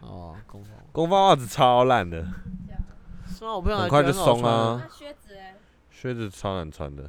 [0.02, 2.22] 哦，公 phòng 公方袜子超烂的，
[3.26, 3.54] 是吗？
[3.54, 5.54] 我朋友还很快就觉得很好穿松啊那靴子哎，
[5.90, 7.08] 靴子超难穿的，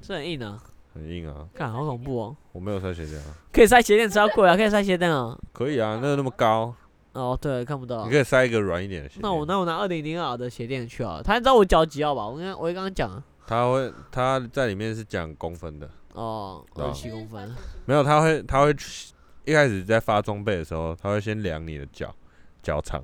[0.00, 0.62] 这很硬啊，
[0.94, 1.48] 很硬啊。
[1.54, 2.36] 看好恐怖哦。
[2.52, 5.36] 我没有穿鞋垫啊，可以塞鞋垫，只要贵啊，可以塞鞋垫啊。
[5.52, 6.74] 可以啊，那个那么高，
[7.12, 8.10] 哦，对，看不到你。
[8.10, 9.22] 可以塞一个软一点的鞋垫。
[9.22, 12.26] 那我那我拿二零零二的鞋垫去啊，他知道我脚几号吧？
[12.26, 13.22] 我刚我会刚刚讲啊。
[13.46, 17.54] 他会他在里面是讲公分的，哦，对啊二十七公分。
[17.84, 19.12] 没有他会他会去
[19.44, 22.14] 一开始在发装备的时候，他会先量你的脚
[22.62, 23.02] 脚长，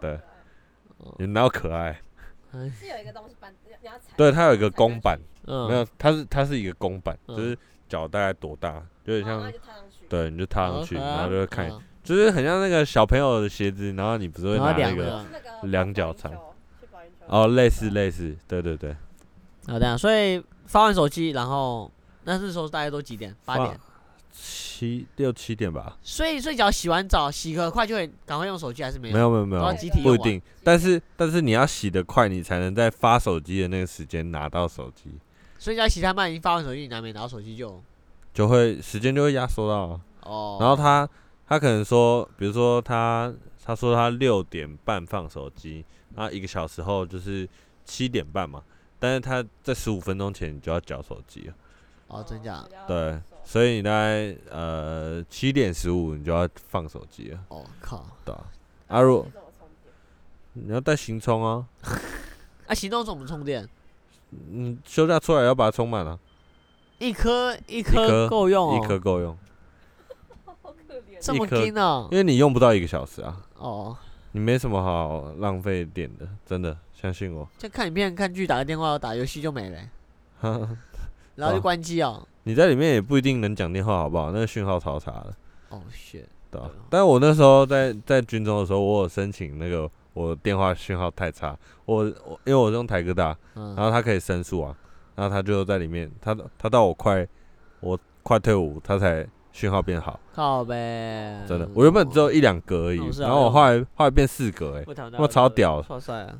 [0.00, 0.18] 对，
[0.98, 2.00] 哦你哪有可爱？
[2.78, 4.12] 是有一个东西板，你要踩。
[4.16, 7.36] 对，它有一个公板，嗯，没有，它是它是一个公板，嗯。
[7.36, 7.56] 就是
[7.88, 10.06] 脚大概多大，有点哦，像就踏上去。
[10.08, 16.32] 对，你就踏上去，然后就会看，嗯就是很像那个小朋友的鞋子，然后你不是会然后拿那个量的是那个量脚长？
[16.32, 17.26] 保龄球，去保龄球。
[17.28, 18.96] 哦，类似类似，对对对，
[19.66, 21.90] 好的，所以发完手机，然后
[22.24, 23.34] 那那时候大概都几点？
[23.44, 23.78] 八点。
[24.32, 29.14] 七六七点吧，所以所以只要洗完澡，洗个快就会赶快用手机，还是没有？
[29.14, 35.10] 没有没有没都要有，集体用不一定，但是但是你要洗得快，你才能在发手机的那个时间拿到手机，
[35.58, 37.82] 所以只要洗太慢，已经发完手机，你还没拿到手机就
[38.32, 40.00] 就会时间就会压缩到啊。
[40.22, 40.56] 哦。
[40.60, 41.06] 然后他
[41.46, 43.30] 他可能说，比如说他
[43.62, 45.84] 他说他六点半放手机，
[46.14, 47.46] 然后一个小时后就是
[47.84, 48.62] 七点半嘛，
[49.00, 51.54] 但是他在十五分钟前你就要缴手机了，
[52.08, 52.64] 哦，真假？
[52.86, 58.06] 对，所以你大概呃七点十五你就要放手机了，哦靠！
[58.24, 58.44] 对啊，
[58.88, 60.66] 啊如果是怎么充电？
[60.66, 61.66] 你要带行充啊，
[62.68, 63.66] 啊，行充怎么充电？
[64.52, 66.18] 嗯，休假出来要把它充满啊，
[66.98, 69.36] 一颗一颗颗够用哦，一颗够用，
[70.44, 70.54] 好
[70.86, 71.18] 可怜。
[71.20, 72.18] 这么一颗紧哦因。
[72.18, 73.96] 为你用不到一个小时啊，哦，
[74.32, 77.48] 你没什么好浪费点的，真的，相信我。
[77.58, 79.78] 就看影片、看剧、打个电话、打游戏就没了
[80.42, 80.68] 欸，
[81.34, 82.26] 然后就哦关机哦。
[82.44, 84.30] 你在里面也不一定能讲电话，好不好？
[84.32, 85.34] 那个讯号超差的。
[85.68, 94.76] 哦，shit，对但我那时候在在军中的时候，我有申请那个我电话讯号太差，我我因为我是用台哥大，嗯然，后他可以申诉啊，
[95.14, 97.26] 然后他就在里面，他他到我快
[97.80, 101.44] 我快退伍，他才讯号变好，靠呗。
[101.46, 106.34] 真的，我原本只有一两格而已哦，是啊然后我后来后来变四格，哎，不谈我超屌超帅啊！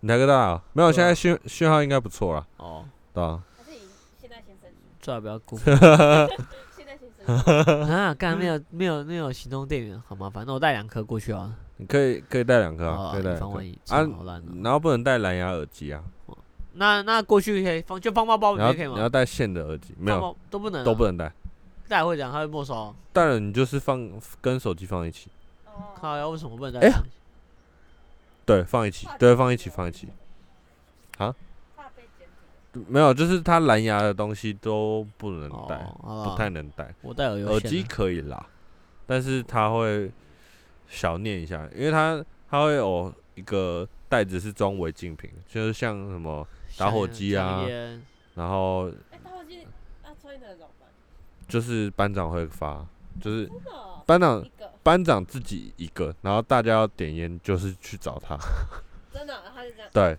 [0.00, 0.90] 你台哥大啊没有？
[0.90, 3.86] 对啊现在讯讯号应该不错了，哦，对啊，还是你
[4.20, 6.28] 现在先升级，最好不要顾现在
[6.76, 7.18] 先升级。
[7.92, 8.14] 啊！
[8.14, 10.44] 干没有没有没有行动电源，好麻烦。
[10.46, 11.52] 那我带两颗过去啊。
[11.76, 13.78] 你可以可以带两颗啊，哦可以带两颗以防万一，
[14.12, 14.44] 啊好烂哦。
[14.64, 16.02] 然后不能带蓝牙耳机啊，
[16.72, 18.94] 那那过去可以放就放包包里面可以吗？
[18.94, 21.30] 你要带线的耳机，没有包都不能啊，都不能带。
[21.88, 22.74] 带会讲，他会没收。
[22.74, 24.08] 啊带了你就是放
[24.40, 25.28] 跟手机放一起，
[25.64, 27.04] 哦靠呀，为什么不能带哎这样？
[28.46, 30.08] 对，放一起，对，放一起，放一起。
[31.16, 31.28] 怕
[31.96, 32.28] 被检
[32.72, 32.80] 举。
[32.88, 36.94] 没有，就是它蓝牙的东西都不能带，哦，好吧不太能带。
[37.02, 38.46] 我带耳耳机可以啦，
[39.04, 40.10] 但是它会
[40.88, 48.02] 小念一下，因为它它会有一个袋子是装违禁品，就是像什么，打火机啊香烟
[48.36, 49.66] 然后哎，打火机
[50.04, 50.77] 要抽烟的人怎么办？
[51.48, 52.86] 就是班长会发，
[53.20, 53.50] 就是
[54.04, 54.44] 班长，
[54.82, 58.36] 班长自己一个，然后大家要点烟就是去找他，
[59.12, 59.90] 真的，他就这样。
[59.92, 60.18] 对，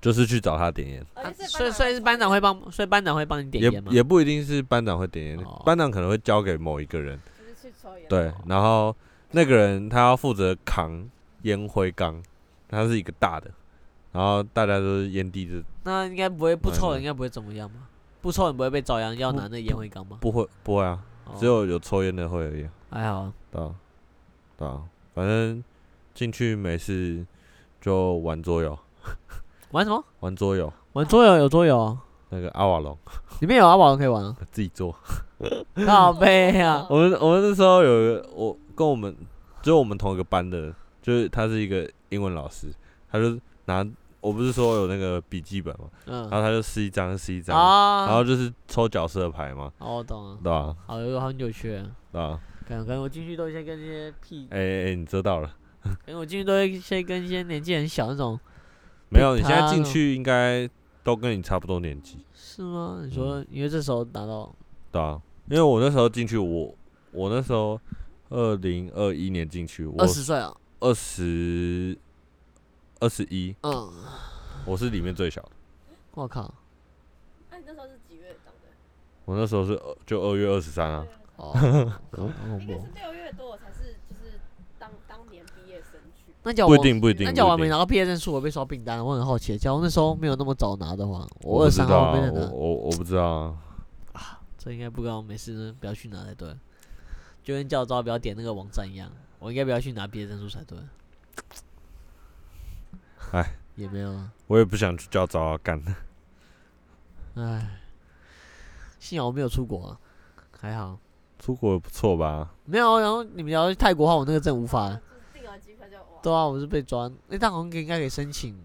[0.00, 1.06] 就是去找他点烟。
[1.14, 3.90] 啊所以所以是班长会帮，所以班长会帮你点也烟吗？
[3.90, 8.06] 也不一定是班长会点烟，哦班长可能会交给某一个人，就是去抽烟。
[8.08, 8.94] 对，然后
[9.30, 11.08] 那个人他要负责扛
[11.42, 12.22] 烟灰缸，
[12.68, 13.50] 他是一个大的，
[14.12, 17.88] 然后大家都是烟蒂子，那应该不会不抽应该不会怎么样吧？
[18.22, 20.16] 不抽你不会被遭殃，要拿那烟灰缸吗？
[20.20, 21.34] 不会不会啊，哦。
[21.38, 23.20] 只有有抽烟的会而已啊，还好。
[23.20, 23.74] 啊，对啊，
[24.56, 24.82] 对啊，
[25.14, 25.62] 反正
[26.14, 27.26] 进去没事
[27.80, 28.78] 就玩桌游，
[29.72, 30.02] 玩什么？
[30.20, 31.78] 玩桌游，玩桌游有桌游？
[31.78, 31.98] 啊，
[32.30, 32.96] 那个阿瓦隆。
[33.40, 34.94] 里面有阿瓦隆可以玩啊， 自己做。
[35.84, 39.12] 靠背啊， 我们我们那时候有我跟我们
[39.60, 42.68] 就是我们同一个班的，就是他是一个英文老师，
[43.10, 43.84] 他就拿
[44.22, 46.22] 我不是说有那个笔记本嘛，嗯。
[46.30, 50.74] 然后他就撕一张撕一张，啊，然后就是抽角色牌嘛，哦我懂了，对吧？
[50.86, 51.76] 好有很有趣。
[51.76, 52.40] 啊，对吧？
[52.66, 55.54] 感感觉我进去都先跟这些屁，哎哎哎，你知道了。
[55.82, 58.38] 可能我进去都会先跟一些年纪很小那种，
[59.08, 59.36] 没有？
[59.36, 60.66] 你现在进去应该
[61.02, 63.00] 都跟你差不多年纪，是吗？
[63.02, 64.54] 你嗯说因为这时候拿到？
[64.92, 65.20] 对啊，
[65.50, 66.72] 因为我那时候进去，我
[67.10, 67.78] 我那时候
[68.28, 71.98] 二零二一年进去，我二十岁啊，二十
[73.02, 73.92] 二十一，嗯，
[74.64, 75.50] 我是里面最小的。
[76.12, 76.54] 我靠，
[77.50, 78.68] 那你那时候是几月当的？
[79.24, 81.50] 我那时候是二就二月二十三啊，哦，
[82.12, 82.92] 好恐怖应该是。
[82.94, 84.38] 六月多我才是就是
[84.78, 86.32] 当当年毕业生去。
[86.44, 87.26] 那叫我不一定不一定。
[87.26, 89.58] 那叫我没拿到毕业证书，我被刷订单，我很好奇。
[89.58, 93.58] 假如那时候没有那么早拿的话，我不二三知道啊，号没拿，我我我不知道啊。
[94.56, 96.56] 这应该不高没事呢，不要去拿才对。
[97.42, 100.78] 就跟教招不要点那个网站一样，我应该不要去拿毕业证书才对。
[103.32, 105.82] 哎，也没有啊，我也不想去教招啊，干。
[107.34, 107.80] 哎，
[108.98, 110.00] 幸好我没有出国啊，
[110.58, 110.98] 还好。
[111.38, 112.54] 出国也不错吧？
[112.66, 114.90] 没有，然后你们要去泰国的话，我那个证无法。
[114.90, 115.00] 就是
[115.32, 118.56] 订了机票就哇，对啊，我是被抓，那但好像应该可以申请。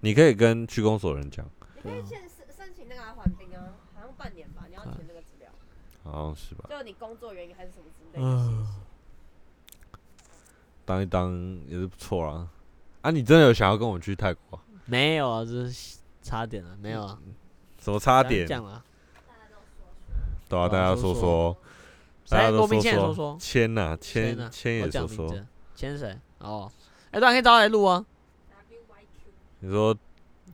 [0.00, 1.44] 你可以跟区公所人讲，
[1.76, 5.50] 你可以先申申请那个啊缓兵啊，好像半年吧，你要填那个资料，
[6.04, 6.66] 好像是吧？
[6.70, 8.66] 就你工作原因还是什么之类的。
[10.86, 12.48] 当一当也是不错啦。
[13.02, 14.62] 啊，你真的有想要跟我去泰国啊？
[14.86, 17.18] 没有啊，这是差点了，没有啊，
[17.80, 18.46] 什么差点？
[18.46, 18.82] 讲了。
[20.48, 21.56] 对啊，哦大家说说
[22.28, 22.52] 大家谁？
[22.52, 24.48] 都说说签呐，签呢？
[24.50, 25.34] 签也说说。
[25.74, 26.18] 签谁？
[26.38, 26.70] 哦，
[27.10, 28.04] 哎，当然可以找他来录啊，
[29.60, 29.96] 你说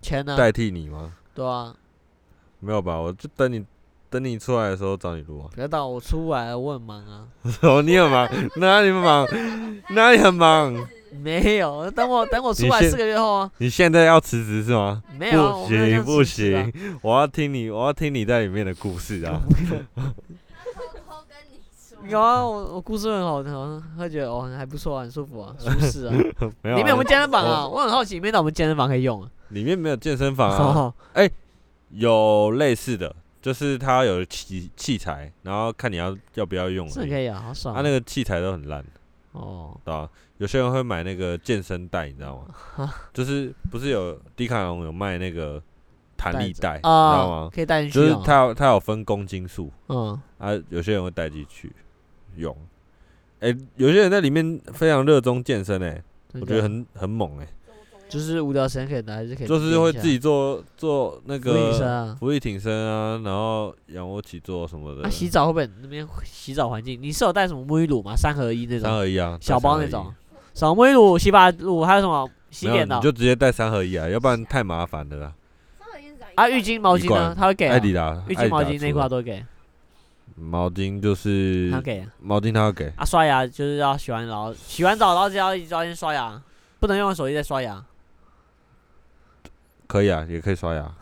[0.03, 0.37] 签呢？
[0.37, 1.17] 代替你吗？
[1.35, 1.75] 对啊，
[2.61, 2.99] 没有吧？
[2.99, 3.65] 我就等你
[4.15, 5.51] 等你出来的时候找你录啊。
[5.53, 7.27] 不要到我出来，我很忙啊。
[7.63, 9.27] 哦，你很忙，哪里忙？
[9.91, 10.73] 哪里很忙？
[11.21, 15.03] 没有，等我等我出来四个月后啊，你现在要辞职是吗？
[15.19, 19.41] 没有啊，不行不行，我要听你，我要听你在里面的故事啊！
[19.97, 26.15] 偷偷跟你说，有啊，我我故事很好，很好，他觉得哦还不错啊，很舒服啊，舒适啊。
[26.63, 27.67] 没有啊，里面有没有健身房啊？
[27.67, 29.29] 我很好奇，里面到我们健身房可以用啊。
[29.49, 30.57] 里面没有健身房啊，
[31.15, 31.29] 哦，
[31.91, 33.15] 有类似的，
[33.45, 36.93] 就是它有器器材，然后看你要要不要用而已。
[36.95, 37.77] 这可以啊，好爽啊。
[37.77, 38.83] 它那个器材都很烂，
[39.33, 40.09] 哦，对吧？
[40.39, 42.39] 有些人会买那个健身带，你知道
[42.79, 42.95] 吗？
[43.13, 45.63] 就是不是有迪卡侬有卖那个
[46.17, 47.51] 弹力带，你知道啊吗，？
[47.55, 48.03] 可以带进去啊。
[48.03, 51.71] 就是它有它有分公斤数嗯，啊，有些人会带进去
[52.37, 52.57] 用。
[53.41, 57.47] 哎、有些人在里面非常热衷健身、哎，我觉得很很猛、哎，
[58.15, 62.17] 就是无聊时间可以拿，还是可以就是会自己做做那俯卧撑个啊。
[62.21, 65.01] 俯卧挺身啊，然后仰卧起坐什么的。
[65.03, 66.97] 那洗澡会不会那边洗澡环境？
[67.03, 68.15] 你是有带什么沐浴乳吗？
[68.17, 70.15] 三合一那种三合一啊，小包那种，
[70.55, 75.33] 什么沐浴乳、洗发乳，还有什么洗没有脸的你就直接带三合一啊，要不然太麻烦了啦。
[76.37, 76.49] 啊？
[76.49, 77.35] 浴巾、毛巾呢？
[77.37, 79.45] 他会给啊艾迪达，浴巾、毛巾、艾迪达出的内裤他都会给，
[80.37, 82.07] 毛巾就是他给啊。
[82.21, 82.93] 毛巾，他会给。
[82.97, 86.41] 啊，刷牙就是要洗完澡，洗完澡然后就要一早先刷牙，
[86.79, 87.85] 不能用手机再刷牙。
[89.87, 90.93] 可以啊，也可以刷牙，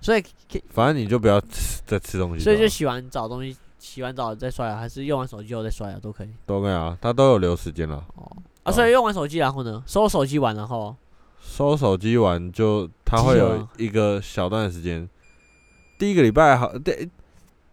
[0.00, 0.22] 所以
[0.70, 2.44] 反正你就不要吃 再吃东西好。
[2.44, 6.28] 所以就洗完澡东西，洗完澡再刷牙，还是用完手机后再刷牙都可以。
[6.46, 8.04] 都可以啊，他都有留时间了。
[8.16, 10.94] 哦，啊，所以用完手机然后呢，收手机完然后，
[11.40, 15.08] 收手机完就他会有一个小段的时间，
[15.98, 17.10] 第一个礼拜好，第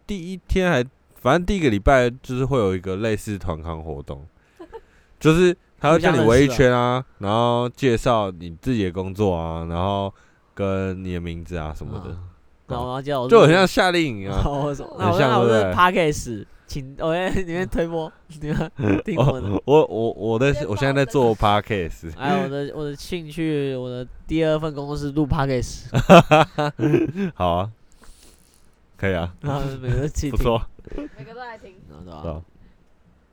[0.06, 0.84] 第一天还
[1.22, 4.28] 反正第一个礼拜就是会有一个类似团康活动，
[5.20, 10.14] 就是他会叫你围一圈啊，然后介绍你自己的工作啊，然后
[10.62, 12.18] 跟你的名字啊什么的，啊。
[12.68, 14.42] 然后叫我就很像夏令营啊。
[14.46, 18.10] 哦，我说那很我那我是像对不对？podcast，请我在里面推播，
[18.40, 18.72] 你们
[19.04, 19.48] 听我的。
[19.52, 25.88] 哦，我我我在我现在在做 podcast，哎，我的我的兴趣，我的第二份工作是录 podcast，
[27.36, 27.70] 好啊，
[28.98, 30.62] 可以啊，然后每个自己不错，
[31.18, 31.72] 每个都来听。
[31.72, 32.34] 听，对吧对？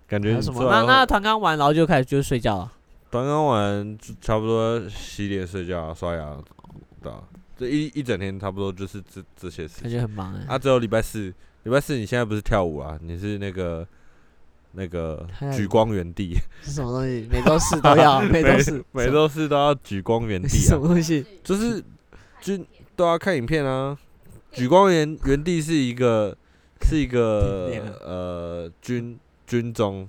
[0.08, 0.64] 感觉什么？
[0.68, 2.72] 那那团刚完，然后就开始就睡觉了。
[3.10, 6.36] 刚刚完就差不多洗脸、睡觉、刷牙，
[7.02, 7.22] 对啊，
[7.56, 9.98] 这一一整天差不多就是这这些事感情。
[9.98, 10.44] 觉很忙哎。
[10.48, 11.32] 啊，只有礼拜四，
[11.64, 13.86] 礼拜四你现在不是跳舞啊，你是那个
[14.72, 15.26] 那个
[15.56, 17.26] 举光原地， 是什么东西？
[17.30, 21.24] 每周四都要， 每周四，每周四都要举光原地什啊， 么东西？
[21.42, 21.82] 就是
[22.40, 23.96] 军都要看影片啊。
[24.52, 26.36] 举光原原地是一个
[26.82, 27.70] 是一个
[28.02, 30.08] 呃军军中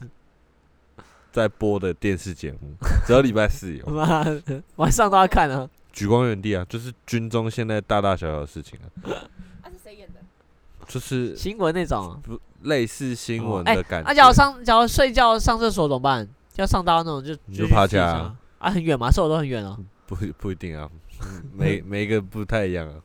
[1.32, 2.74] 在播的电视节目，
[3.06, 3.86] 只有礼拜四有。
[3.88, 5.70] 妈的，晚上都要看啊！
[5.92, 8.86] 举光原地啊，就是军中现在大大小小的事情啊。
[9.64, 9.68] 啊，
[10.88, 12.20] 就是新闻那种。
[12.24, 14.10] 不类似新闻哎的感觉。
[14.10, 16.28] 啊，假如上假如睡觉上厕所怎么办？
[16.56, 19.10] 要上到那种就你就爬起来啊啊，很远吗？
[19.10, 19.78] 厕所都很远哦。
[20.08, 20.90] 不不一定啊，
[21.22, 22.96] 嗯 每每一个不太一样啊。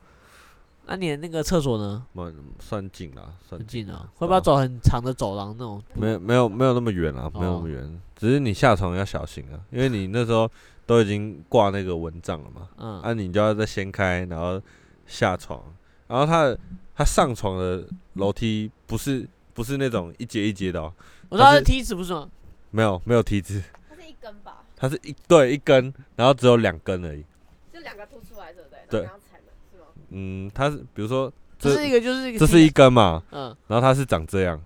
[0.87, 2.05] 那你的那个厕所呢？
[2.13, 5.81] 蛮算近了，算近啊啊，，会不会要走很长的走廊那种？
[5.95, 10.51] 没有没有没有那么远啊，没有那哦么远，只是你下床要小心啊，因为你那时候
[10.87, 14.61] 都已经挂那个蚊帐了嘛，嗯，啊，你就要再掀开，然后
[15.07, 15.63] 下床，
[16.07, 16.59] 然后他的
[16.95, 20.93] 他上床的楼梯不是不是那种一阶一阶的哦，
[21.29, 22.29] 我知道是梯子不是吗？
[22.71, 27.25] 没有没有梯子，它是一根吧，它是一对一根，然后只有两根而已，
[27.73, 28.79] 就两个凸出来，对不对？
[28.91, 29.03] 对。
[29.03, 29.87] 然后踩的是吗？
[30.11, 33.57] 嗯，它是比如说这这是一个就是一个这是一根嘛，嗯。
[33.69, 34.61] 然后它是长这样，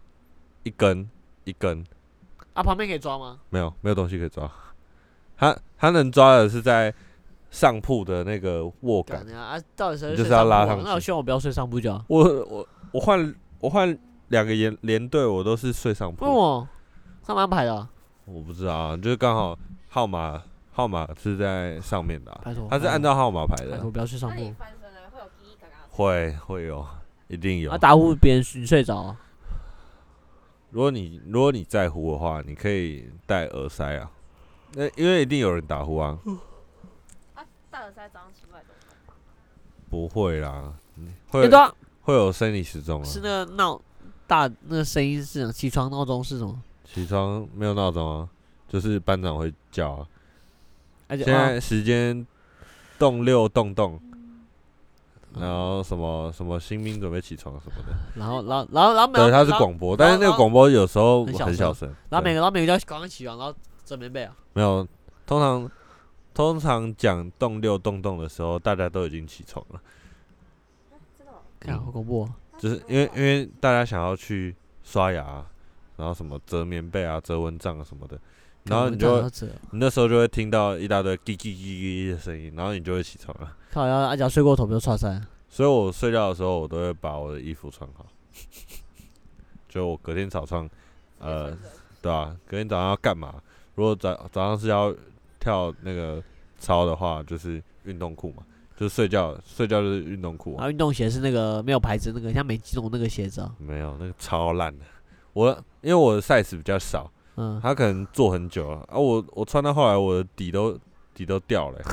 [0.63, 1.09] 一根
[1.45, 1.85] 一根，
[2.55, 3.39] 啊，旁边可以抓吗？
[3.51, 4.51] 没有没有东西可以抓，
[5.39, 6.93] 它它能抓的是在
[7.51, 9.25] 上铺的那个握感。
[9.33, 12.05] 啊，到底谁就是要拉上去那我希望我不要睡上铺就好。
[12.09, 13.97] 我我我换我换
[14.29, 16.27] 两个连连队，我都是睡上为什铺。
[16.27, 16.69] 么？
[17.25, 17.89] 他们安排的啊，
[18.25, 19.59] 我不知道啊，就是刚好
[19.89, 22.67] 号码号码是在上面的啊、拜托。
[22.71, 24.55] 它是按照号码排的拜托，，不要睡上那你铺。
[24.59, 25.89] 翻身了会有叽叽嘎嘎声？
[25.91, 26.87] 会会有，
[27.29, 27.77] 一定有啊，。
[27.77, 29.17] 打呼别人你睡着啊。
[30.71, 34.11] 如果你如果你在乎的话，你可以戴耳塞啊。
[34.73, 36.19] 那因为一定有人打呼啊，
[37.35, 39.15] 啊，大耳塞早上起不来怎么办？
[39.89, 40.73] 不会啦，
[41.29, 43.05] 会对啊，会有生理时钟啊。
[43.05, 43.81] 是那个闹
[44.27, 46.63] 大那个声音是什么起床闹钟是什么？
[46.85, 48.29] 起床没有闹钟啊，
[48.69, 50.07] 就是班长会叫啊。
[51.09, 52.27] 而且啊现在时间
[52.99, 53.99] 动六动动，
[55.35, 63.55] 然后什么什么新兵准备起床什么的，然后然后然后然后每对，它是广播，但是那个广播有时候很小声很小声，然后每个然后每个就要赶快起床，然后
[63.89, 64.37] 折棉被啊。
[64.53, 64.87] 没有，
[65.27, 65.71] 通常
[66.35, 69.81] 通常讲动六动动的时候，大家都已经起床了，
[71.17, 71.37] 真的哦？
[71.59, 72.35] 看好恐怖哦。
[72.59, 75.47] 就是因为因为大家想要去刷牙啊，
[75.97, 78.19] 然后什么折棉被啊、折蚊帐啊什么的，
[78.65, 79.23] 然后你就
[79.71, 83.57] 你那时候就会听到一大堆叽叽叽叽的声音，然后你就会起床了。
[83.71, 85.21] 靠要阿脚睡过头不就踹塞？
[85.49, 88.05] 所以我睡觉的时候，我都会把我的衣服穿好，
[89.69, 90.69] 就我隔天早上，
[91.21, 91.57] 呃，
[92.03, 93.41] 对吧、隔天早上要干嘛？
[93.79, 94.93] 如果早早上是要
[95.39, 96.21] 跳那个
[96.59, 98.43] 操的话，就是运动裤嘛，
[98.77, 100.57] 就是睡觉睡觉就是运动裤、啊。
[100.57, 103.55] 然后运动鞋是那个没有牌子那个，像美肌龙那个鞋子啊。
[103.57, 104.85] 没有那个超烂的，
[105.33, 105.51] 我
[105.81, 110.77] 因为我的 size 比较少，嗯，他可能坐很久了啊，我我穿到后来我的底都
[111.15, 111.85] 底都掉了欸、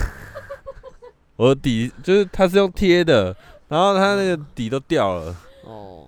[1.37, 3.25] 我的底就是它是用贴的，
[3.67, 5.35] 然后它那个底都掉了。
[5.65, 6.07] 哦，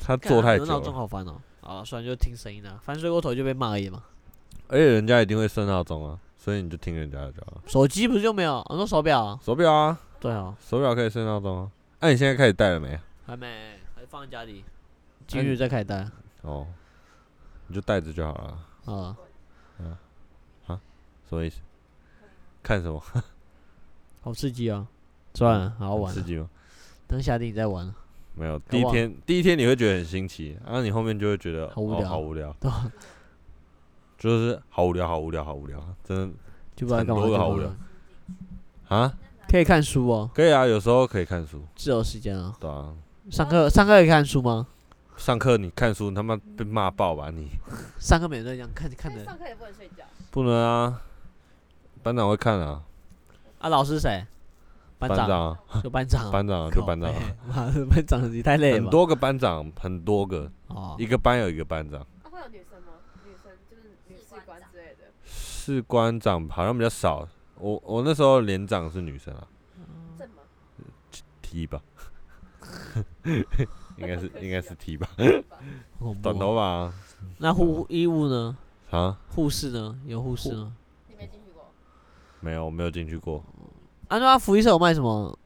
[0.00, 1.40] 他干啊做太久那闹钟了，好烦哦。
[1.60, 4.02] 啊，算了就听声音啊，反正睡过头就被骂而已嘛。
[4.68, 7.62] 而且人家一定会设闹钟啊，所以你就听人家的就好了。
[7.66, 8.64] 手机不是就没有？
[8.68, 9.38] 我说手表啊。
[9.42, 11.70] 手表啊，对啊，手表可以设闹钟啊。
[12.00, 12.98] 那、你现在开始戴了没？
[13.26, 14.64] 还没，还放在家里，
[15.26, 16.10] 今日再开单
[16.42, 16.66] 哦，
[17.66, 18.92] 你就戴着就好了。
[18.94, 19.16] 啊。
[21.28, 21.60] 什么意思？
[22.62, 23.02] 看什么？
[24.20, 24.86] 好刺激啊！
[25.32, 26.14] 算了，好好玩啊。
[26.14, 26.46] 刺激吗？
[27.06, 27.90] 等夏天你再玩。
[28.34, 32.54] 没有，第一天第一天你会觉得很新奇，然后你后面就会觉得哦好无聊好无聊？
[34.22, 36.38] 就是好无聊，好无聊，好无聊，真的
[36.76, 37.74] 就不知道干嘛就不知很多个好无聊。
[38.86, 39.12] 啊，
[39.48, 42.54] 可以看书哦，可以啊，有时候可以看书，自由时间啊。
[42.60, 42.94] 对啊。
[43.32, 44.68] 上课上课可以看书吗？
[45.16, 47.48] 上课你看书，你他妈被骂爆吧你！
[47.98, 50.04] 上课每人都这样看看的上课也不能睡觉。
[50.30, 51.02] 不能啊，
[52.04, 52.80] 班长会看啊，
[53.58, 53.68] 啊。
[53.68, 54.24] 老师谁？
[55.00, 56.30] 班长，班长啊，就班长啊。
[56.30, 57.18] 班长啊就班长啊，
[57.52, 58.82] 靠北妈的，班长你太累了吧。
[58.84, 62.00] 很多个班长，很多个，哦一个班有一个班长。
[62.00, 62.92] 啊，会有女生吗？
[63.24, 65.10] 女生就是女士官之类的。
[65.64, 69.46] 士官长好像比较少，我我那时候连长是女生啊
[70.18, 70.42] 正吗
[71.40, 71.80] ？，T 吧，
[73.96, 75.08] 应该是应该是 T 吧，
[76.00, 76.94] 恐怖短哦头发啊
[77.38, 78.56] 那护医务呢？
[78.90, 79.96] 啊，护士呢？
[80.04, 80.74] 有护士吗？
[81.08, 81.70] 你没进去过？
[82.40, 83.44] 没有我没有进去过，
[84.08, 85.38] 啊，那福利社有卖什么？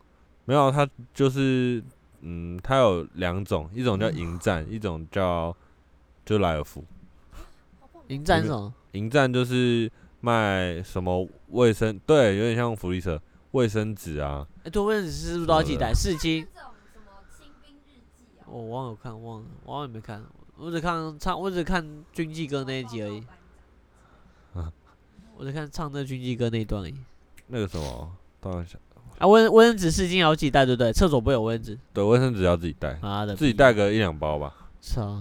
[0.47, 1.85] 没有他就是
[2.23, 5.55] 嗯，他有两种，一种叫营站，一种叫
[6.25, 6.83] 就莱尔富。
[8.09, 8.73] 迎战是什么？
[8.93, 9.91] 迎战就是
[10.27, 13.23] 卖什么卫生，对，有点像福利社，
[13.53, 15.95] 卫生纸啊，哎，对，卫生纸是不是都要记带？
[15.95, 20.21] 四期这种什么新兵日记啊，我忘了看，忘了，我好像没看，
[20.57, 23.23] 我只看唱，我只看军纪歌那一集而已，
[25.39, 26.95] 我只看唱那军纪歌那一段而已。
[27.47, 28.11] 那个什么，
[28.41, 28.81] 当然想，
[29.19, 30.93] 啊，卫卫生纸湿巾也要自己带，对不对？
[30.93, 35.21] 厕所不会有卫生纸，对，卫生纸要自己带，妈的，自己带个一两包吧，操！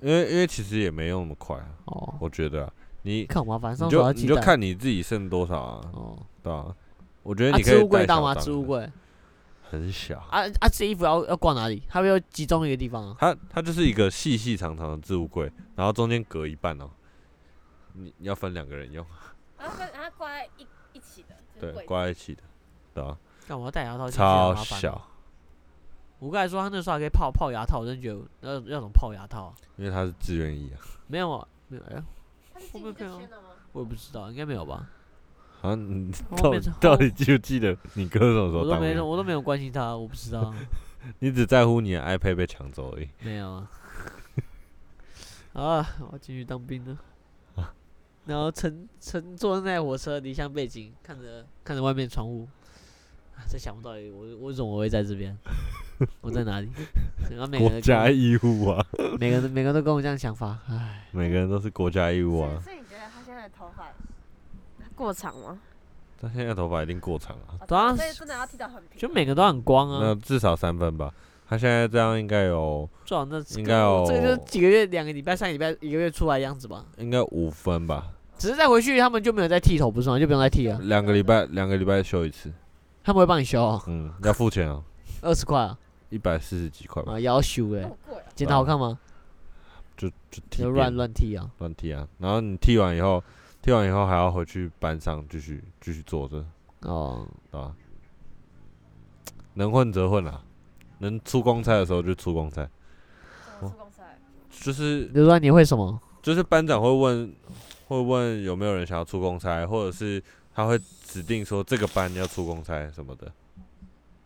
[0.00, 2.72] 因为因为其实也没用那么快啊，哦，我觉得啊，
[3.06, 4.34] 你 看好麻烦，你上手要就。
[4.36, 6.74] 看你自己剩多少啊，哦，对啊，
[7.22, 8.34] 我觉得啊，你可以置物柜带到吗？
[8.34, 8.90] 小张置物柜
[9.70, 10.18] 很小。
[10.28, 11.80] 啊啊，这衣服要要挂哪里？
[11.88, 13.16] 它会要集中一个地方啊？
[13.18, 16.90] 它它就是一个细细长长的置物柜，然后中间隔一半哦。
[17.92, 19.06] 你你要分两个人用，
[19.56, 22.42] 然后跟然后挂在一一起的，就是对柜，子挂在一起的，
[22.92, 24.18] 对啊，干嘛要戴牙套进去？
[24.18, 24.80] 超麻烦哦。
[24.82, 25.02] 小，
[26.18, 29.54] 我刚才说他那时候还可以泡泡牙套，我真觉得要要怎么泡牙套啊？
[29.76, 30.82] 因为他是自愿意啊。
[31.06, 32.04] 没有啊，没有，哎呀，
[32.80, 33.48] 他是进去会不会看哦就签了吗？
[33.72, 34.88] 我也不知道，应该没有吧？
[35.62, 39.06] 啊你到底到底记不记得你哥什么时我都没，候当兵？
[39.06, 40.54] 我都没有关心他，我不知道，
[41.20, 43.08] 你只在乎你的 iPad 被抢走而已。
[43.20, 43.70] 没有啊。
[45.54, 46.98] 啊，我要进去当兵了。
[48.26, 52.46] 然后乘乘坐那台火车，离乡背景，看着看着外面窗户，
[53.36, 55.36] 啊，在想不到我 我为什么会在这边，
[56.20, 56.68] 我在哪里？
[57.30, 58.84] 然后每个国家义务啊，
[59.18, 62.60] 每个人 每个人都跟我这样想法，唉，每个人都是国家义务啊。
[62.62, 63.88] 所以你觉得他现在的头发
[64.94, 65.58] 过长吗？
[66.20, 68.98] 他现在头发一定过长啊，哦对啊所以真的要剃到很平。
[68.98, 71.12] 就每个都很光啊那啊，至少三分吧。
[71.48, 76.84] 他现在这样应该有最好那应该有这个就是几个月、两个礼拜、三个礼拜、一个月出来的样子吧。
[76.96, 80.18] 应该五分吧，只是再回去他们就没有再剃头，不是吗？
[80.18, 82.50] 就不用再剃了，两个礼拜两个礼拜修一次，
[83.06, 84.82] 他们会帮你修哦，嗯，要付钱啊，
[85.22, 85.78] 二十块啊，
[86.10, 87.88] 一百四十几块吧，啊，要修哎！
[88.34, 88.98] 剪得好看吗？
[89.96, 92.08] 就就剃就乱边乱剃啊，乱剃啊。
[92.18, 93.22] 然后你剃完以后，
[93.62, 96.44] 剃完以后还要回去班上继续继续做着，
[96.80, 97.72] 哦，对吧？
[99.54, 100.42] 能混则混啊，
[100.98, 102.68] 能出公差的时候就出公差，
[103.60, 104.02] 出公差？
[104.50, 106.00] 就是比如说你会什么？
[106.20, 107.32] 就是班长会问
[107.86, 110.20] 会问有没有人想要出公差，或者是
[110.56, 113.30] 他会指定说这个班要出公差什么的，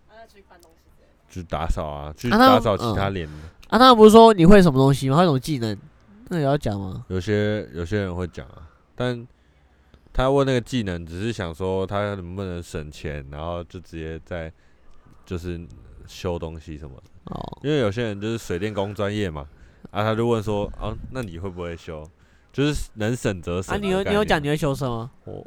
[0.09, 0.76] 他在出去搬东西。
[1.28, 3.33] 去打扫啊，去打扫其他嗯连的。
[3.68, 5.16] 啊，他不是说你会什么东西吗？
[5.16, 5.76] 会什么技能？
[6.28, 7.05] 那也要讲吗？
[7.09, 9.26] 有些有些人会讲啊，但
[10.12, 14.53] 他问那个技能，只是想说他能不能省钱，然后就直接在
[15.26, 15.61] 就是
[16.07, 17.35] 修东西什么的。
[17.35, 19.49] 哦，因为有些人就是水电工专业嘛，
[19.91, 22.09] 啊，他就问说，啊，那你会不会修？
[22.53, 23.78] 就是能省则省啊。
[23.81, 25.11] 你有你有讲你会修车吗？
[25.24, 25.47] 我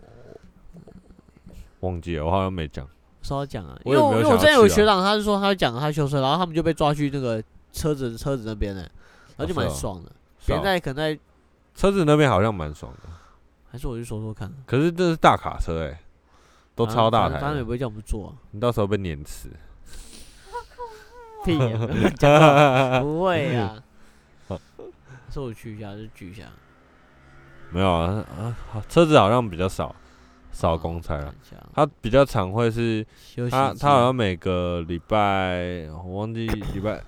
[1.83, 2.87] 忘记了，我好像没讲。
[3.21, 8.81] 稍微讲啊，因为因为我之前有学长，他是说他讲他修车，然后他们就被抓去那个车子车子那边呢，
[9.37, 10.11] 然后就蛮爽的。
[10.39, 11.19] 现在可能在，
[11.75, 13.09] 车子那边好像蛮爽的，
[13.71, 16.01] 还是我去说说看，可是这是大卡车哎、
[16.75, 19.49] 都超大台的，反正也不会叫我们坐啊，你到时候被碾死。
[21.45, 23.81] 屁 呀，不会啊。
[25.31, 26.43] 是我去一下就去一下，
[27.71, 28.55] 没有啊啊，
[28.87, 29.95] 车子好像比较少，
[30.53, 31.35] 少公差啊。
[31.73, 33.05] 他比较常会是，
[33.51, 37.03] 他他好像每个礼拜，我忘记 礼拜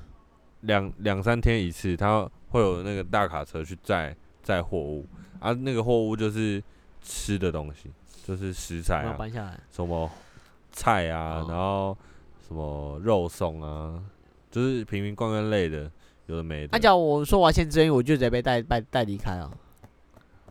[0.62, 5.06] 两两三天一次，他会有那个大卡车去载载货物，
[5.40, 6.62] 啊，那个货物就是
[7.02, 7.92] 吃的东西，
[8.26, 9.60] 就是食材啊，搬下来。
[9.72, 10.10] 什么
[10.72, 11.98] 菜啊，哦然后
[12.48, 14.04] 什么肉松啊，
[14.50, 15.90] 就是瓶瓶罐罐类的，
[16.26, 16.70] 有的没的。
[16.70, 19.52] 他讲我说我要签志愿役，我就直接被带带带离开啊。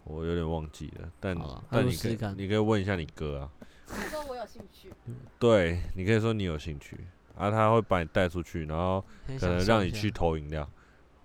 [0.04, 3.50] 我有点忘记了，但好啊但你可以就试试看你可以问一下你哥啊，
[3.88, 4.92] 我说我有兴趣，
[5.38, 6.98] 对，你可以说你有兴趣，
[7.36, 10.68] 啊，他会把你带出去，然后很可能让你去投饮料，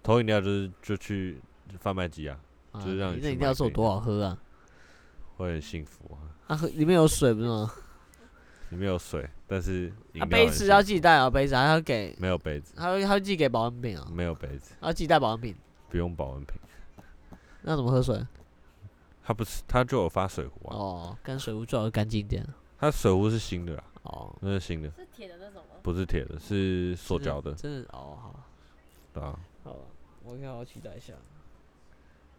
[0.02, 1.42] 投饮料就是就去
[1.80, 2.40] 贩卖机啊，
[2.72, 4.38] 啊就是让你那饮料是有多好喝啊？
[5.38, 6.20] 会很幸福啊。
[6.48, 7.72] 啊，喝里面有水不是吗？
[8.70, 15.56] 里面有水，但是饮啊，料杯子要自己带啊，杯子还要给，没有杯子，他会他会寄给保温瓶啊，没有杯子，要自己带保温瓶，
[15.90, 16.56] 不用保温瓶。
[17.62, 18.24] 那怎么喝水？
[19.30, 22.44] 他不是，他就有发水壶啊，哦，跟水壶最好干净一点。
[22.80, 25.76] 他水壶是新的啊，哦，那是新的，是铁的那种吗？
[25.84, 28.44] 不是铁的，是塑胶的，真的哦，好，
[29.14, 29.40] 对啊。
[29.64, 29.82] 好了，
[30.24, 31.14] 我应该好好期待一下。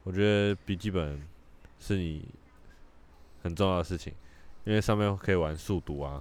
[0.03, 1.25] 我觉得笔记本
[1.79, 2.27] 是你
[3.45, 4.13] 很重要的事情，
[4.65, 6.21] 因为上面可以玩速读啊，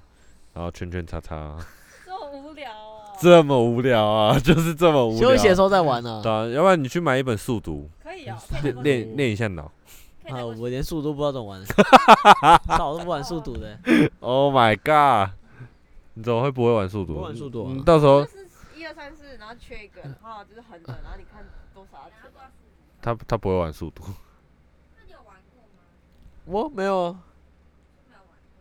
[0.54, 1.68] 然后圈圈叉叉啊、
[2.06, 3.14] 这么无聊啊。
[3.20, 5.32] 这么无聊啊，就是这么无聊。
[5.32, 6.22] 休息的时候再玩呢。
[6.22, 9.72] 对啊，要不然你去买一本速读，可以啊，练练练一下脑。
[10.32, 11.64] 啊，我连速都不知道怎么玩，
[12.78, 13.80] 早都不玩速度 的。
[14.20, 15.34] Oh my god！
[16.14, 17.14] 你怎么会不会玩速度？
[17.16, 18.38] 不玩速度啊你到时候就是
[18.76, 22.52] 一二三四，然后缺一个，然后就是横的，然后你看多少要填。
[23.02, 24.04] 他他不会玩速度，
[24.98, 25.80] 那你有玩过吗？
[26.46, 27.24] 我没有啊。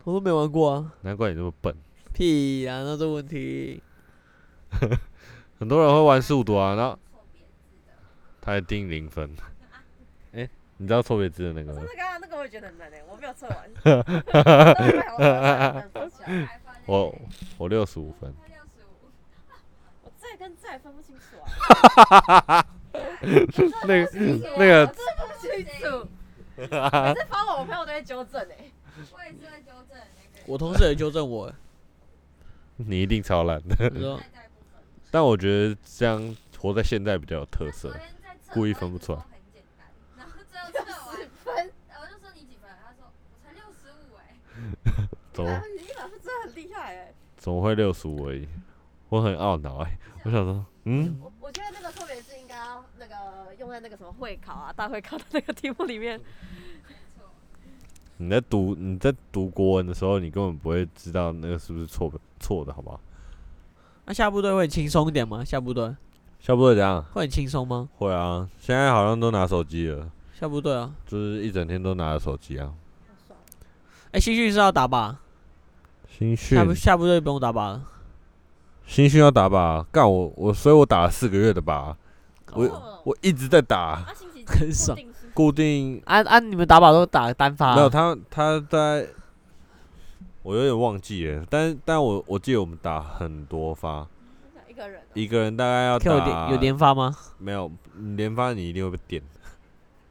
[0.05, 0.93] 我都没玩过啊。
[1.03, 1.75] 难怪你这么笨。
[2.15, 3.83] 屁呀，那这问题。
[5.59, 7.93] 很多人会玩速度啊，然后错别字的。
[8.41, 9.31] 他还定零分。
[10.79, 11.89] 哎、你知道错别字的那个吗真？
[11.89, 13.69] 的刚刚那个我也觉得很难诶，我没有测完。
[16.87, 17.19] 我我
[17.59, 19.11] 我六十五分，他六十五，
[20.17, 22.65] 再跟再分不清楚啊。
[23.87, 24.11] 那个
[24.57, 25.51] 那个分不清
[25.81, 26.09] 楚。
[26.57, 26.75] 每次
[27.29, 28.73] 发我，我朋友都会纠正诶。
[29.13, 30.45] 我也是会纠正那个。
[30.47, 31.53] 我同事也纠正我，
[32.77, 33.77] 你一定超懒的。
[35.11, 37.95] 但我觉得这样活在现在比较有特色
[38.53, 39.87] 故意分不出来一直说很简单，
[40.19, 41.71] 然后最后测完，分，
[42.01, 42.69] 我就说你几分？
[42.83, 43.11] 他说我
[43.43, 44.21] 才六十五哎。
[45.39, 47.15] 怎么你一百分真的很厉害哎。
[47.37, 48.49] 怎么会六十五而已？
[49.09, 53.15] 我很懊恼哎、我想说，嗯，我我觉得那个错别字应该要那个
[53.59, 56.21] 用在那个什么会考啊、大会考的那个题目里面。
[58.17, 63.01] 你在读你在读国文的时候，你根本不会知道那个是不是错错的，好不好？
[64.07, 65.45] 那下部队会轻松一点吗？
[65.45, 65.95] 下部队
[66.41, 67.03] 下部队怎样？
[67.13, 67.89] 会很轻松吗？
[67.97, 72.75] 会啊，现在好像都拿手机了，下部队啊，就是一整天都拿着手机啊。
[74.11, 75.15] 哎、新训是要打靶，
[76.09, 76.59] 新训。
[76.59, 77.83] 下部下部队不用打靶了。
[78.87, 81.95] 新训要打靶，干我我，所以我打了四个月的靶，
[82.55, 83.01] 我哦。
[83.05, 84.03] 我一直在打，
[84.47, 84.97] 很爽。
[84.97, 86.03] 固定是固定。
[86.07, 89.07] 按按、啊你们打靶都打单发、没有他他在，
[90.43, 94.07] 我有点忘记了，但但我我记得我们打很多发，
[94.69, 95.05] 一个人哦。
[95.15, 97.15] 一个人大概要 Q 有打连有连发吗？
[97.39, 99.23] 没有你连发你一定会被点，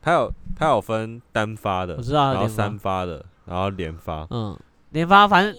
[0.01, 2.63] 他有他有分单发的我，知道然后有连发。
[2.63, 4.57] 三，发的，然后连发，嗯，
[4.97, 5.55] 连发反正。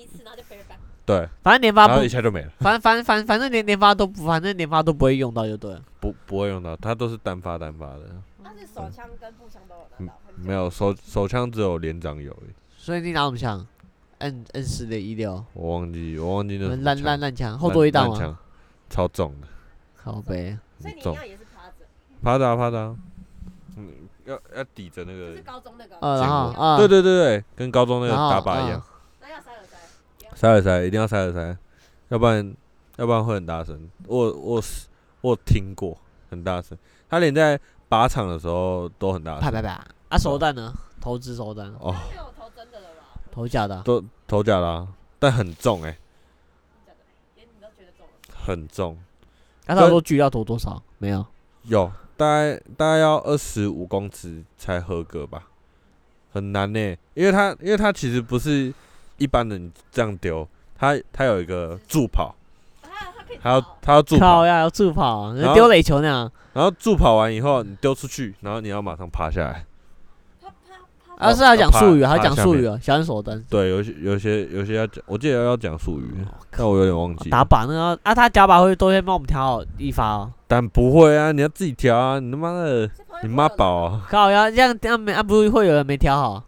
[1.06, 5.82] 对，反正连发不然后一，下就没了，反反反反正连连发都不，反正连发都不会用到就对了。
[6.00, 8.02] 不不会用到，它都是单发单发的，
[8.44, 10.18] 但是手枪跟步枪都有拿到。
[10.36, 12.36] 没有手手枪只有连长有，
[12.76, 13.66] 所以你拿什么枪
[14.18, 18.38] ？N N 四的一六，我忘记我忘记那是什么烂枪烂烂枪，后坐力大吗？
[18.90, 19.48] 超重的。
[19.96, 21.86] 靠背，所以你一重样也是趴着，
[22.22, 22.96] 趴着啊趴着啊，
[23.76, 23.88] 嗯，
[24.26, 25.96] 要要抵着那个是，高中那个。
[26.00, 28.82] 呃，然后啊，对对对对，跟高中那个然后打靶一样。
[30.38, 31.58] 塞耳塞一定要塞耳塞，
[32.10, 32.54] 要不然
[32.94, 33.90] 要不然会很大声。
[34.06, 34.86] 我我是
[35.20, 35.98] 我听过
[36.30, 36.78] 很大声，
[37.08, 37.58] 他连在
[37.90, 39.40] 靶场的时候都很大声。
[39.40, 39.84] 啪啪啪。
[40.08, 40.72] 啊，手弹呢？
[41.00, 43.20] 投掷手弹，哦，有投真的了吧？
[43.32, 43.82] 投假的啊。
[43.84, 44.86] 都头甲啦，
[45.18, 45.98] 但很重哎。
[48.30, 48.96] 很重，
[49.66, 50.80] 那他说狙要投多少？
[50.98, 51.26] 没有。
[51.64, 55.48] 有大概大概要二十五公尺才合格吧，
[56.32, 58.72] 很难呢、因为他因为他其实不是
[59.18, 60.48] 一般的，你这样丢，
[60.78, 62.34] 它它有一个助跑，
[63.42, 66.32] 它要跑它要助跑靠，呀，要助跑，然后丢垒球那样。
[66.54, 69.64] 然后助跑完以后你丢出去，然后你要马上趴下来。
[71.18, 73.44] 啊，是要讲术语，还要讲术语啊，小人手灯。
[73.50, 76.14] 对，有些有些有些要讲，我记得要讲术语，
[76.50, 77.28] 但我有点忘记。
[77.28, 80.32] 打靶那个要啊，他打靶会都先帮我们调好一发哦。
[80.46, 82.20] 但不会啊，你要自己调啊！
[82.20, 82.88] 你他妈的，
[83.24, 84.06] 你妈宝啊！
[84.08, 86.44] 靠呀，这样这样没啊，不会有人没调好？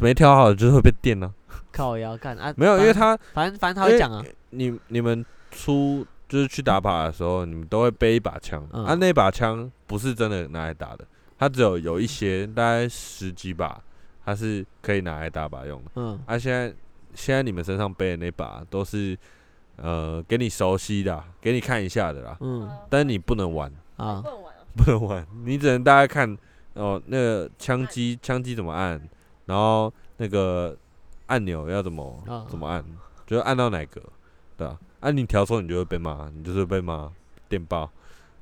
[0.00, 1.32] 没调好就是会被电啊。
[1.72, 8.84] 靠呀，干啊，没有，因为他反正反正他会讲啊，你你们出就是去打靶的时候，你们都会背一把枪，嗯。
[8.84, 11.04] 啊，那把枪不是真的拿来打的，
[11.38, 13.78] 它只有有一些大概十几把，
[14.24, 15.90] 它是可以拿来打靶用的。
[15.96, 16.74] 嗯，啊，现在
[17.14, 19.16] 现在你们身上背的那把都是
[19.76, 22.68] 呃给你熟悉的啊，给你看一下的啦，嗯。
[22.88, 24.22] 但是你不能玩，啊。
[24.22, 24.64] 不，能玩啊。
[24.76, 26.36] 不能玩，你只能大概看
[26.72, 29.00] 哦那个枪机枪机怎么按，
[29.46, 30.76] 然后那个
[31.26, 32.46] 按钮要怎么、啊。
[32.48, 32.84] 怎么按，
[33.26, 34.00] 就是按到哪个，
[34.56, 37.10] 对啊，按、你调错你就会被骂，你就是被骂
[37.48, 37.90] 电报。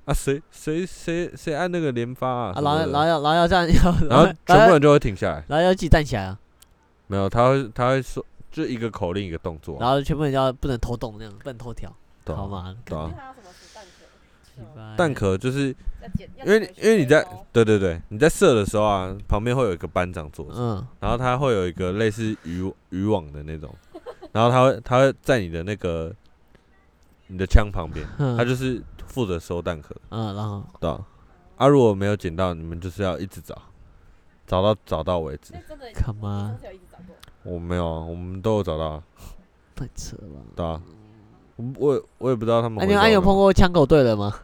[0.07, 6.39] 啊，谁谁谁谁按那个连发啊啊， 然后然后要然后要这样，要然后全部人就会停下来，然后要自己站起来啊，
[7.07, 9.77] 没有，他会他会说，就一个口令一个动作。
[9.77, 11.91] 啊，然后全部人要不能偷动那样，不能偷调，
[12.27, 12.77] 好吗？
[12.85, 13.11] 对啊
[14.55, 15.75] 是吗弹壳就是
[16.45, 23.75] 因为因为你在对对对，你在射的时候啊，旁边会有一个班长坐着，嗯然后他会有一个类似渔渔网的那种，
[24.33, 26.15] 然后他会他会在你的那个
[27.27, 31.01] 你的枪旁边，嗯他就是负责收弹壳，嗯，然后对啊、
[31.57, 31.67] 啊？
[31.67, 33.57] 如果没有捡到，你们就是要一直找，
[34.47, 35.59] 找到找到为止所。
[35.59, 37.17] 以真的，干嘛你上次有一直找过。
[37.43, 39.03] 我没有啊，我们都有找到啊，
[39.75, 40.41] 太扯了。
[40.55, 40.81] 对啊。
[41.57, 43.25] 我我也我也不知道他们啊，你有会找我干嘛。
[43.27, 44.35] 碰过枪狗队的吗？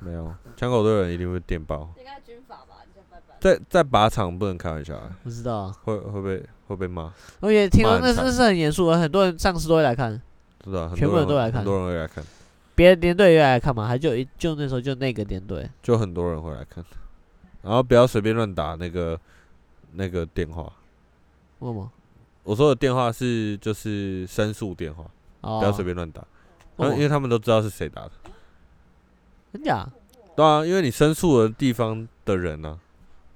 [0.00, 0.32] 没有？
[0.56, 2.76] 枪口队的人一定会电爆，应该军法吧？
[2.86, 3.36] 你先拜拜。
[3.40, 10.20] 在在靶场不能开玩笑啊，不知道啊，会会被会被骂，我也听说那那是很严肃的，很多人上司都会来看，
[10.64, 10.88] 知道？
[10.88, 12.24] 很全部多人都来看会很多人会来看，
[12.74, 16.84] 别的连队也来看嘛，还就一就那时候就那个连队，就很多人会来看。
[17.62, 19.18] 然后不要随便乱打那个
[19.92, 20.72] 那个电话，
[21.58, 21.90] 为什么？
[22.44, 25.04] 我说的电话是就是申诉电话，
[25.42, 26.24] 哦，不要随便乱打，
[26.78, 28.12] 因为他们都知道是谁打的。
[29.52, 29.86] 真假？
[30.36, 32.78] 对啊，因为你申诉的地方的人呢、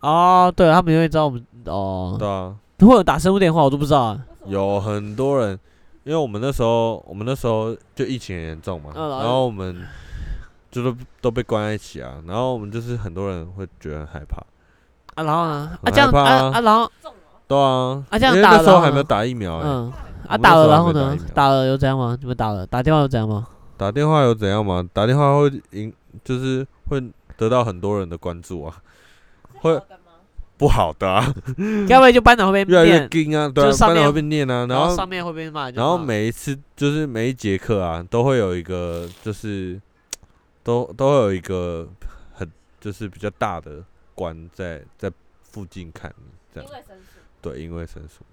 [0.01, 4.21] 啊，对他们就会知道我们哦，对啊，会有打生物电话我都不知道啊。
[4.47, 5.59] 有很多人，
[6.05, 9.85] 因为我们那时候我们那时候就疫情很严重嘛，嗯然后我们
[10.71, 14.39] 就都都被关在一起啊，然后我们就是很多人会觉得很害怕，
[15.15, 15.53] 啊，然后呢？
[15.53, 16.91] 啊，很这样害怕啊啊啊，然后，
[17.49, 19.93] 对啊，啊这样因为打然后呢那时候还没有打疫苗、欸，嗯，
[20.29, 21.35] 啊，打了我那时候还然后呢打疫苗？
[21.35, 22.17] 打了又怎样吗？
[22.21, 23.47] 你们打了，打电话又怎样吗？
[23.77, 24.85] 打电话有怎样吗？
[24.93, 25.93] 打电话会引，
[26.25, 27.03] 就是会
[27.37, 28.83] 得到很多人的关注啊，
[29.61, 29.81] 会
[30.57, 31.25] 不好的、啊，
[31.89, 39.81] 要不然就班长会被越来越啊，对啊，就是上面班长会被念啊，然然后上面会被骂，就然后骂每一次就是每一节课啊，都会有一个就是
[40.63, 41.89] 都都会有一个
[42.33, 42.49] 很
[42.81, 43.83] 就是比较大的
[44.15, 45.11] 官在在
[45.43, 48.25] 附近看你这样，因为申诉，对，因为申诉，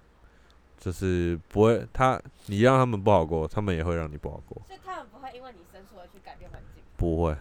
[0.78, 6.82] 就是不会他你让他们不好过，他们也会让你不好过，所以他们不会因为你申诉而去改变环境。
[6.96, 7.34] 不会，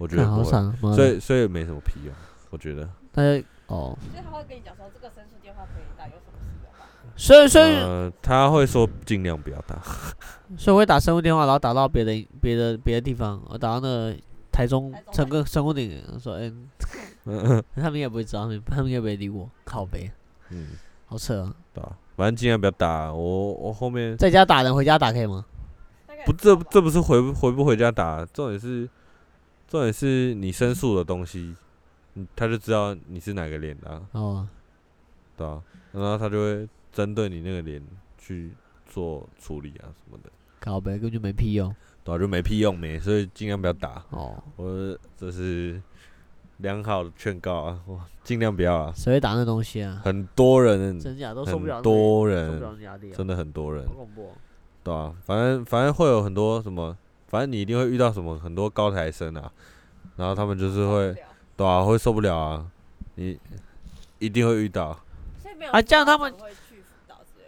[0.00, 2.14] 我觉得好惨啊，妈的所以所以没什么屁用，
[2.48, 2.88] 我觉得。
[3.12, 3.28] 大家
[3.66, 6.86] 哦，所以他会跟你讲说，这个申诉电话可以打，有什么事的话，
[7.16, 9.76] 所以所以呃，他会说尽量不要打，
[10.56, 14.16] 所以我会打生物电话，然后打到别的别的别的地方，我打到那个
[14.50, 16.50] 台中台中成个成功顶，说哎，
[17.26, 20.10] 嗯 他们也不会知道，他们他们也不会理我，靠背，
[20.48, 20.68] 嗯，
[21.04, 21.54] 好扯啊！
[21.74, 21.92] 对吧？
[22.16, 25.44] 反正尽量不要打，我我后面在家打人，回家打可以吗？
[26.06, 28.88] 大概不，这这不是回不回不回家打，重点是
[29.70, 31.54] 重点是你申诉的东西，
[32.14, 34.48] 嗯他就知道你是哪个脸的、啊，哦，
[35.36, 35.62] 对啊、
[35.92, 37.80] 然后他就会针对你那个脸
[38.18, 38.50] 去
[38.84, 41.72] 做处理啊什么的，靠背根本就没屁用。
[42.02, 44.04] 对啊，就没屁用没，所以尽量不要打。
[44.10, 45.80] 哦，我这是
[46.56, 48.92] 良好的劝告啊，我尽量不要啊。
[48.96, 50.00] 谁会打那东西啊？
[50.04, 54.32] 很多人，真假都受不了多受不了人，那压力啊，真的很多人好，恐怖哦。
[54.82, 56.96] 对啊，反正反正会有很多什么，
[57.30, 59.50] 反正你一定会遇到什么很多高材生啊，
[60.16, 61.16] 然后他们就是会，
[61.56, 62.66] 对啊，会受不了啊，
[63.14, 63.38] 你
[64.18, 64.98] 一定会遇到，
[65.72, 66.34] 啊这样他们。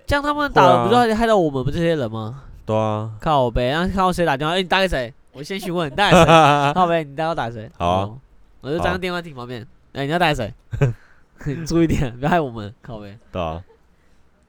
[0.05, 2.43] 这样他们打了，不是会害到我们这些人吗？
[2.67, 5.13] 对啊，靠呗，然后看到谁打电话，哎、你打给谁？
[5.33, 6.25] 我先询问你打给谁？
[6.75, 7.71] 靠呗，你待会打谁？
[7.79, 8.19] 好啊哦
[8.61, 9.67] 我就站在电话亭旁边。
[9.93, 10.53] 哎、你要打给谁？
[11.47, 12.75] 你注意点，不要害我们。
[12.83, 13.63] 靠呗，对啊，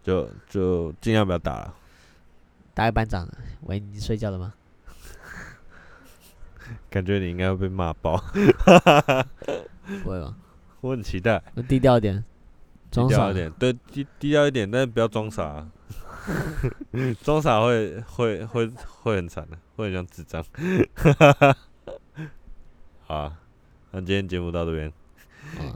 [0.03, 1.73] 就就尽量不要打了，
[2.73, 3.27] 打给班长。
[3.61, 4.53] 喂，你睡觉了吗？
[6.89, 8.17] 感觉你应该会被骂爆，
[10.03, 10.35] 不会吧？
[10.81, 12.23] 我很期待，我低调一点，低
[12.91, 15.71] 装傻一点，对，低低调一点，但是不要装傻啊，
[17.23, 18.67] 装傻会会会
[19.01, 20.43] 会很惨的，会很像智障。
[23.05, 23.37] 好啊，
[23.91, 24.87] 那今天节目到这边。
[25.57, 25.75] 啊，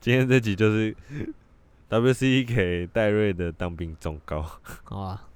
[0.00, 0.96] 今天这集就是
[1.88, 4.44] WC 给戴瑞的当兵忠告。
[4.84, 5.27] 好啊。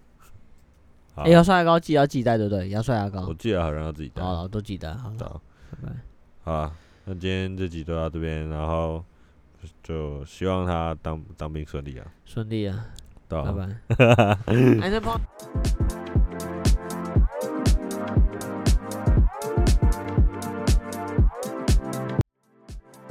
[1.15, 2.71] 好哎、要刷牙膏记得要记带，对不对？
[2.71, 3.35] 要刷牙膏我。
[3.35, 4.23] 记得好像要自己带。
[4.23, 4.97] 好了，都记得。
[4.97, 5.41] 好了，好，
[5.71, 5.95] 拜拜。
[6.43, 6.73] 好啊，
[7.05, 9.05] 那今天这集就到这边，然后
[9.83, 12.07] 就希望他当当兵顺利啊。
[12.25, 12.87] 顺利啊，
[13.29, 14.39] 对啊，拜拜。
[14.47, 15.21] 哎，那帮。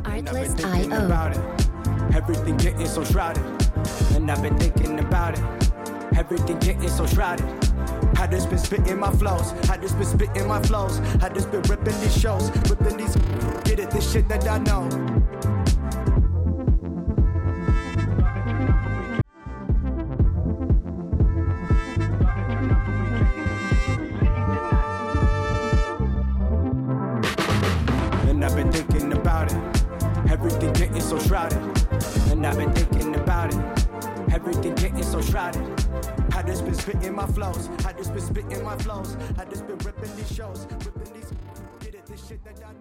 [0.04, 1.42] And I've been thinking Artlist.io.
[2.14, 3.44] Everything getting so shrouded.
[4.16, 5.44] And I've been thinking about it.
[6.16, 7.46] Everything getting so shrouded.
[8.22, 9.52] I just been spitting my flows.
[9.68, 11.00] I just been spitting my flows.
[11.24, 12.52] I just been ripping these shows.
[12.70, 13.16] Ripping these.
[13.64, 14.84] Get it, this shit that I know.
[28.30, 29.58] And I've been thinking about it.
[30.30, 31.58] Everything getting so shrouded.
[32.30, 33.81] And I've been thinking about it.
[34.34, 35.62] Everything getting so shrouded.
[36.34, 37.70] I just been spitting my flows.
[37.86, 39.18] I just been spitting my flows.
[39.38, 40.68] I just been ripping these shows.
[40.86, 41.32] Ripping these.
[41.88, 42.81] It, this shit that I.